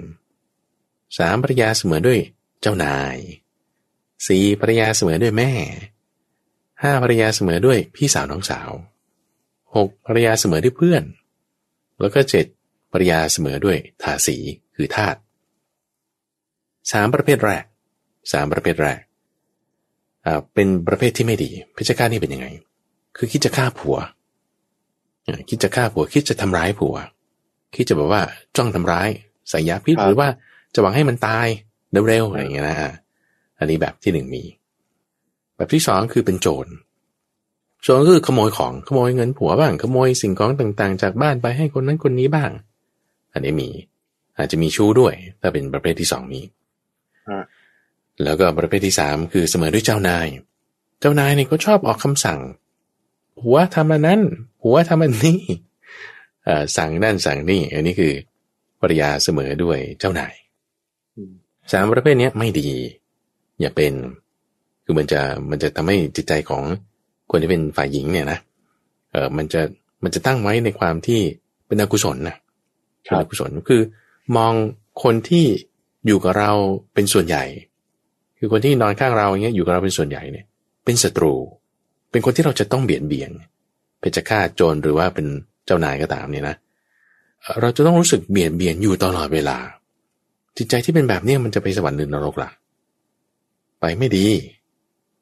[1.18, 2.20] สามภรยาเสมอด้วย
[2.60, 3.16] เจ้านาย
[4.26, 5.52] สี่ภรยาเสมอด้วยแม่
[6.82, 8.70] ห้าภรยาเสมอด้วยพี่สาวน้องสาว
[9.74, 11.02] หกภรยาเสมอด้วยเพื่อน
[12.00, 12.46] แล้วก็เจ็ด
[12.92, 14.36] ภรยาเสมอด้วยทาสี
[14.74, 15.16] คือทาต
[16.92, 17.64] สามประเภทแรก
[18.32, 19.00] สามประเภทแรก
[20.54, 22.46] เป็นประเภทที่ไม่ดีเพชฌฆาตนี่เป็นยังไง
[23.16, 23.96] คือคิดจะฆ่าผัว
[25.48, 26.94] คิดจะฆ่าผัว คิดจะทำร้ายผัว
[27.74, 28.22] คิดจะแบบว่า
[28.56, 29.08] จ้องทำร้าย
[29.50, 30.28] ใส่ยาพิษหรือว่า
[30.74, 31.46] จะหวังให้มันตาย
[32.08, 32.78] เร็วๆอะไรอย่างเงี้ยนะ
[33.58, 34.42] อันนี้แบบที่หนึ่งมี
[35.56, 36.66] แบบที่สองคือเป็นโจร
[37.82, 42.50] โจรก็คือขโมยของขโมยเงินผัวบ้าง ขโมยสิ่งของต่างๆ จากบ้านไปให้คนนั้นคนนี้บ้าง
[43.32, 43.68] อันนี้มี
[44.36, 46.44] อาจจะมีชู้ด้วย ถ้าเป็นประเภทที่สองนี้
[48.24, 50.26] แล้วก็ประเภทที่สามคือเสมอด้วยเจ้านาย
[51.00, 52.38] เจ้านายเนี่ยก็ชอบออกคำสั่ง
[53.42, 54.20] หัวทำอันนั้น
[54.62, 55.38] หัวทำอันนี้
[56.76, 58.12] สั่งนั่นสั่งนี่ อันนี้คือ
[58.80, 60.34] ภรรยาเสมอด้วยเจ้านาย
[61.72, 62.70] สามประเภทนี้ไม่ดี
[63.60, 63.92] อย่าเป็น
[64.84, 66.62] คือมันจะมันจะทำให้จิตใจของ
[67.30, 68.38] คนที่เป็นฝ่ายหญิงเนี่ยนะ
[69.12, 69.62] เออมันจะ
[70.02, 71.20] มันจะตั้งไว้ในความที่
[71.66, 72.36] เป็นอกุศลนะ
[73.02, 73.82] เป็นอกุศลคือ
[74.36, 74.52] มอง
[75.02, 75.46] คนที่
[76.06, 76.52] อยู่กับเรา
[76.94, 77.44] เป็นส่วนใหญ่
[78.38, 80.46] คือคนที่นอนข้างเราอย่างเงี้ยอยู่กับเราเป็นส่วนใหญ่เนี่ย
[80.84, 81.34] เป็นศัตรู
[82.10, 83.30] เป็นคนที่เราจะต้องเบียดเบียน
[84.00, 85.26] เพชฌฆาตโจรหรือว่าเป็น
[85.66, 86.56] เจ้านายก็ตามเนี่ยนะ
[87.60, 89.58] เราจะต้องรู้สึกเบียดเบียนอยู่ตลอดเวลา
[90.56, 92.50] จิตใจที่เป็นแบบนี้มันจะไปสวรรค์หรือนรกล่ะ
[93.80, 94.26] ไปไม่ดี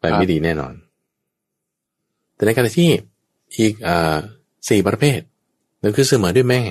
[0.00, 0.74] ไปไม่ดีแน่นอน
[2.34, 2.90] แต่ในขณะที่
[3.56, 4.16] อีกอ่า
[4.68, 5.20] สี่ประเภท
[5.82, 6.62] นั่นคือเสมอด้วยแม่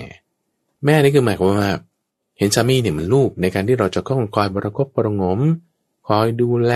[0.86, 1.72] แม่นี่คือหมายความว่า
[2.38, 5.40] เห็นสามีเนี่ยมันลูกในการที่เราจะต้องคอยบรกบประงม
[6.08, 6.74] คอยดูแล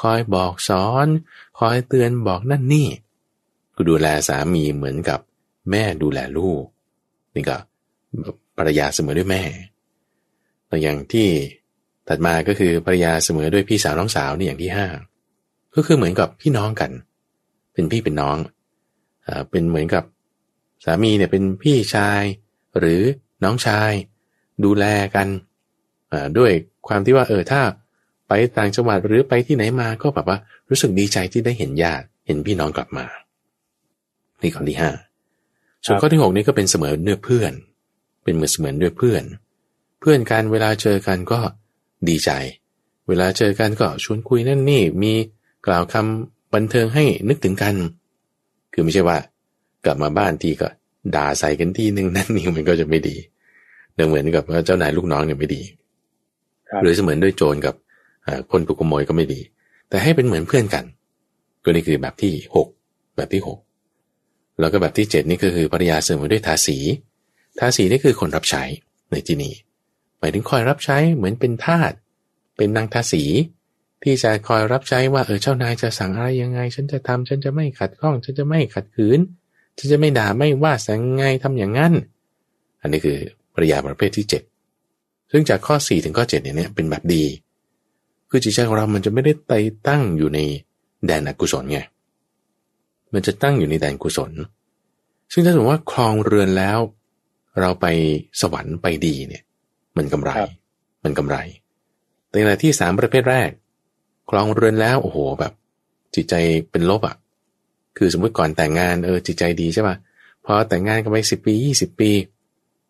[0.00, 1.06] คอยบอกสอน
[1.58, 2.88] คอยเตือนบอกนั่นนี่
[3.74, 5.20] ก็ดูแลสามีเหมือนกับ
[5.70, 6.64] แม่ดูแลลูก
[7.34, 7.56] นี่ก็
[8.56, 9.42] ภรรยาเสมอด้วยแม่
[10.66, 11.28] แลวอย่างที่
[12.08, 14.86] ถัดมาก็คือภรรยาเสมอด้วยพี่สาวน้องสาวนี่อย่างที่ห้า
[15.74, 16.90] ก็คือเหมือนกับพี่น้องกัน
[17.72, 18.36] เป็นพี่เป็นน้อง
[19.26, 20.04] อ่าเป็นเหมือนกับ
[20.84, 22.22] สามีเนี่ยเป็นพี่ชาย
[22.78, 23.00] หรือ
[23.44, 23.92] น้องชาย
[24.64, 24.84] ดูแล
[25.14, 25.28] กัน
[26.38, 26.52] ด้วย
[26.86, 27.60] ความที่ว่าเออถ้า
[28.32, 33.06] ไปต่างจังหวัดหรือไปที่ไหนมาก็แบบว่ารู้สึกดีใจที่ได้เห็นญาติเห็นพี่น้องกลับมา
[34.42, 34.90] นี่ข้อที่ห้า
[35.84, 37.52] ส่วนข้อที่หกนี่ก็เป็นเสมอเนื้อเพื่อน
[38.22, 39.24] เป็นเหมือนเสมือนด้วยเพื่อน
[40.00, 41.40] เพื่อนกันเวลาเจอกันก็
[42.08, 42.30] ดีใจ
[43.08, 45.12] เวลาเจอกันก็ชวนคุยนั่นนี่มี
[45.66, 47.74] กล่าวคำบันเทิงให้นึกถึงกัน
[48.72, 49.18] คือไม่ใช่ว่า
[49.84, 50.68] กลับมาบ้านทีก็
[51.14, 53.16] ด่าใส่กันทีหนึ่งนั่นนี่มันก็จะไม่ดี
[54.08, 55.62] เหมือนกับเจ้านายลูกน้องเนี่ยไม่ดี
[56.82, 57.74] หรือเสมือนด้วยโจรกับ
[58.50, 59.40] คนถูกขโมยก็ไม่ดี
[59.88, 60.84] แต่ให้เป็นเหมือนเพื่อนกัน
[61.62, 62.68] ก็นี่คือแบบที่หก
[63.16, 63.58] แบบที่หก
[64.60, 66.78] แล้วก็แบบที่เจ็ดนี่ก็คือภรรยาเสมด้วยทาสี
[67.58, 68.62] ทาสีนี่คือคนรับใช้
[69.10, 69.54] ในที่นี้
[70.18, 71.92] หมายถึงคอยรับใช้เหมือนเป็นทาส
[72.56, 73.24] เป็นนางทาสี
[74.02, 79.20] ที่จะคอยรับใช้ว่าเออเจ้านายจะสั่งอะไรยังไง ฉันจะทำฉันจะไม่ขัดข้อง ฉันจะไม่ขัดขืน
[79.78, 81.92] ฉันจะไม่ด่าไม่ว่าสั่งไงทำอย่างนั้น
[82.80, 83.18] อันนี้คือ
[83.54, 84.26] ภรรยาประเภทที่
[84.72, 87.24] 7 ซึ่งจากข้อ 4 ถึงข้อ7เนี่ยเป็นแบบดี
[88.30, 89.58] คือจิตใจของเรามันจะไม่ได้ไต่
[89.88, 90.38] ตั้งอยู่ใน
[91.06, 91.80] แดนอกุศลไง
[93.12, 94.32] มันจะตั้งอยู่ในแดนกุศล
[95.32, 96.78] ซึ่งถ้าสมมติว่าคลองเรือนแล้ว
[97.60, 97.86] เราไป
[98.40, 99.42] สวรรค์ไปดีเนี่ย
[99.96, 100.30] มันกำไร
[101.04, 101.36] มันกำไร
[102.28, 103.50] แต่ในที่สามประเภทแรก
[104.30, 105.52] คลองเรือนแล้วโอ้โหแบบ
[106.14, 106.34] จิตใจ
[106.70, 107.16] เป็นลบอะ่ะ
[107.96, 109.96] คือสมมติก่อนแต่งงานเออจิตใจดีใช่ป่ะ
[110.44, 112.10] พอแต่งงานกันไปสิบปียี่สิบปี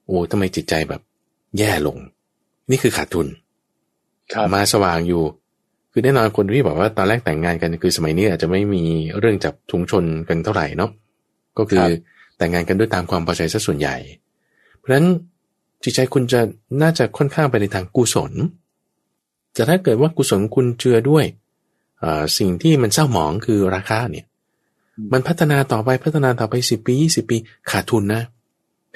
[0.07, 1.01] โอ้ทำไมจิตใจแบบ
[1.59, 1.97] แย่ลง
[2.71, 3.27] นี่คือขาดทุน
[4.55, 5.23] มาสว่างอยู่
[5.93, 8.85] คือแน่นอนคนที่บอกว่าตอนแรกแต่งงานกันคือสมัยนี้อาจจะไม่มี
[9.19, 10.91] เรื่องจับทุงชนกันเท่าไหร่เนาะ
[11.59, 11.85] ก็คือ
[12.39, 13.97] แต่งงานกันด้วยตามความพอใจซะส่วนใหญ่
[14.79, 15.07] เพราะฉะนั้น
[15.85, 16.41] จิตใจคุณจะ
[16.83, 18.33] น่าจะค่อนข้างไปในทางกุศล
[19.55, 21.25] แต่ถ้าเกิดว่ากุศลคุณเจือด้วย
[22.39, 24.27] สิ่งที่มันเศร้าหมองคือราคาเนี่ย
[25.13, 27.37] มันพัฒนาต่อไปพัฒนาต่อไปสิบปียี่สิบปี
[27.71, 28.23] ขาดทุนนะ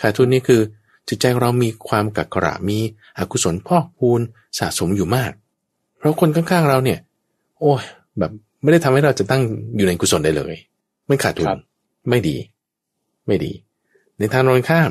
[0.02, 0.60] ขาดทุนนี่คือ
[1.08, 2.78] จิตใจเรามีความกักกระมี
[3.18, 4.20] อกุศลพอกพูน
[4.58, 5.32] สะสมอยู่มาก
[5.98, 6.98] เพราะคนข้างๆเราเนี่ย
[7.60, 7.82] โอ้ย
[8.18, 8.30] แบบ
[8.62, 9.42] ไม่ได้ทำให้เราจะตั้ง
[9.76, 10.54] อยู่ในกุศลได้เลย
[11.06, 11.46] ไม่ขาดทุน
[12.08, 12.36] ไม่ดี
[13.26, 13.52] ไม่ดี
[14.18, 14.90] ในทางตรงข้าม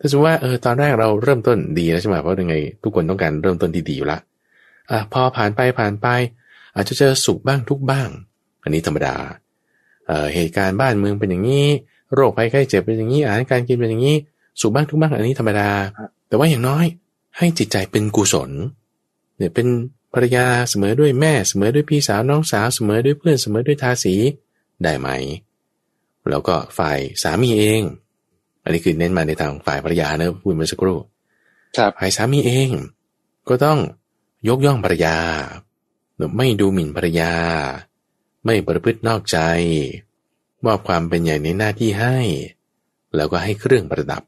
[0.00, 4.18] ถ้าสมมติว่าเออตอนแรกเราเริ่มต้นดีแล้วใช่ไหมเพราะยังไง ทุกคนต้องการเริ่มต้นที่ดีอยู่ละ
[4.90, 6.06] อะพอผ่านไปผ่านไป
[6.74, 8.08] อาจจะเจอสุขบ้างทุกบ้าง
[8.62, 9.14] อันนี้ธรรมดา
[10.06, 11.66] เอ่อเหตุการณ์บ้านเมืองเป็นอย่างนี้
[12.14, 14.16] โรคภัยไข้เจ็บเป็นอย่างนี้อาหารการกินเป็นอย่างนี้
[14.60, 15.70] สุขบ้างทุกบ้างอันนี้ธรรมดา
[16.28, 16.84] แต่ว่าอย่างน้อย
[17.38, 18.50] ให้จิตใจเป็นกุศล
[19.36, 19.66] เนี่ยเป็น
[20.14, 24.14] ภรรยาเสมอด้วยแม่เสมอด้วยพี่สาวน้องสาวเสมอด้วยเพื่อนเสมอด้วยทาสี
[24.82, 25.08] ได้ไหม
[26.30, 27.82] แล้วก็ฝ่ายสามีเอง
[28.62, 30.98] อันนี้คือเน้นมาในทางฝ่ายภรรยานะพูดเมื่อสักครู่
[31.76, 32.70] ครับฝ่ายสามีเอง
[33.48, 33.78] ก็ต้อง
[34.48, 35.16] ยกย่องภรรยา
[36.36, 37.32] ไม่ดูหมิ่นภรรยา
[38.44, 39.38] ไม่ประพฤตินอกใจ
[40.64, 42.16] มอบความเป็นใหญ่ในหน้าที่ให้
[43.16, 44.22] แล้วก็ให้เครื่องประดับ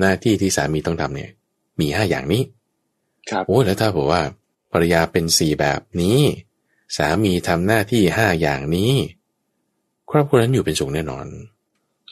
[0.00, 1.30] หน้าที่ที่สามีต้องทำเนี่ย
[1.80, 2.42] มีห้าอย่างนี้
[3.30, 4.22] ครับโอ้แล้วถ้าบอกว่า
[4.72, 6.20] ภรรยาเป็นสี่แบบนี้
[6.96, 8.92] สามีทำหน้าที่ห้าอย่างนี้
[10.10, 11.26] ครอบครัวนั้นอยู่เป็นสุขแน่นอน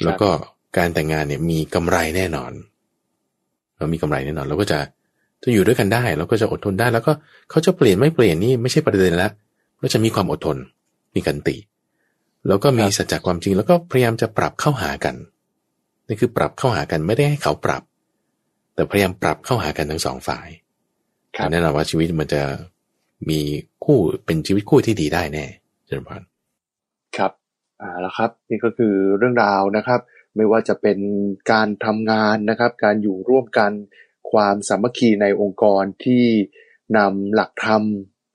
[0.04, 0.28] แล้วก็
[0.76, 2.52] การแต่งงานเนี่ยมีกำไรแน่นอน
[3.76, 4.78] เรามีกำไรแน่นอนเราก็จะ
[5.42, 7.12] จะอยู่ด้วยกันได้เราก็จะอดทนได้ แล้วก็
[7.50, 9.30] เขาจะเปลี่ยนไม่เปลี่ยนนี่ไม่ใช่ประเด็นละ
[9.80, 10.56] ก็จะมีความอดทน
[11.14, 11.56] มีกันติ
[12.48, 15.14] แล้วก็มีสัจจะความจริง แล้วก็พยายามจะปรับเข้าหากัน
[16.08, 17.82] นี่คือปรับเข้าหากันไม่ได้ให้เขาปรับ
[18.74, 20.48] แต่พยายามปรับเข้าหากันทั้งสองฝ่าย
[21.36, 22.42] ครับแน่นอนว่าชีวิตมันจะ
[23.28, 23.40] มี
[23.84, 25.46] คู่เป็นชีวิตคู่ที่ดีได้แน่
[25.86, 26.22] เจริญพร
[27.16, 27.32] ครับ
[27.80, 30.00] อ่าแล้วครับ นี่ก็คือเรื่องราวนะครับ
[30.36, 30.98] ไม่ว่าจะเป็น
[31.52, 33.72] การทำงานนะครับ การอยู่ร่วมกัน
[34.32, 36.24] ความสามัคคีในองค์กรที่
[36.96, 37.82] นำหลักธรรม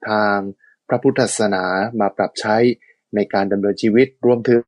[0.08, 0.36] ทาง
[0.88, 1.64] พระพุทธศาสนา
[2.00, 2.56] มาปรับใช้
[3.14, 4.62] ในการดำเนินชีวิตรวมถึง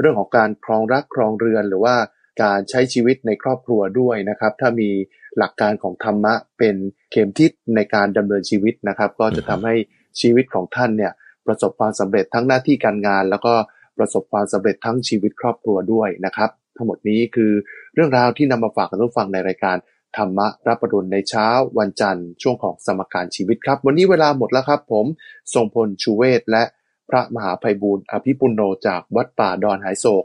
[0.00, 1.96] เรื่องของการครองรักครองเรือนหรือว่า
[2.42, 4.90] การใช้ชีวิตในครอบครัวด้วยนะครับ ถ้ามี
[5.38, 6.76] หลักการของธรรมะเป็น
[7.10, 9.74] เข็มทิศในการดำเนินชีวิตนะครับ ก็จะทำให้
[10.20, 11.12] ชีวิตของท่านเนี่ย
[11.46, 13.54] ประสบความสำเร็จทั้งหน้าที่การงาน แล้วก็
[13.98, 17.52] ประสบความสำเร็จทั้งชีวิตครอบครัวด้วยนะครับ ทั้งหมดนี้คือ
[17.94, 19.76] เรื่องราวที่นำมาฝากกับทุกฟังในรายการ
[20.16, 21.46] ธรรมะรับประดุลในเช้า
[21.78, 25.06] วันจันทร์ช่วงของสมการชีวิตครับ วันนี้เวลาหมดแล้วครับผม
[25.54, 26.62] ทรงพลชูเวศและ
[27.10, 30.24] พระมหาภัยบูร์อภิปุโนจากวัดป่าดอนหายโศก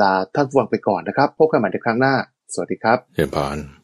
[0.00, 2.14] ลาท่านผู้ฟังไปก่อนนะครับ พบกันใหม่ในครั้งหน้า
[2.54, 3.83] สวัสดีครับเจริญพร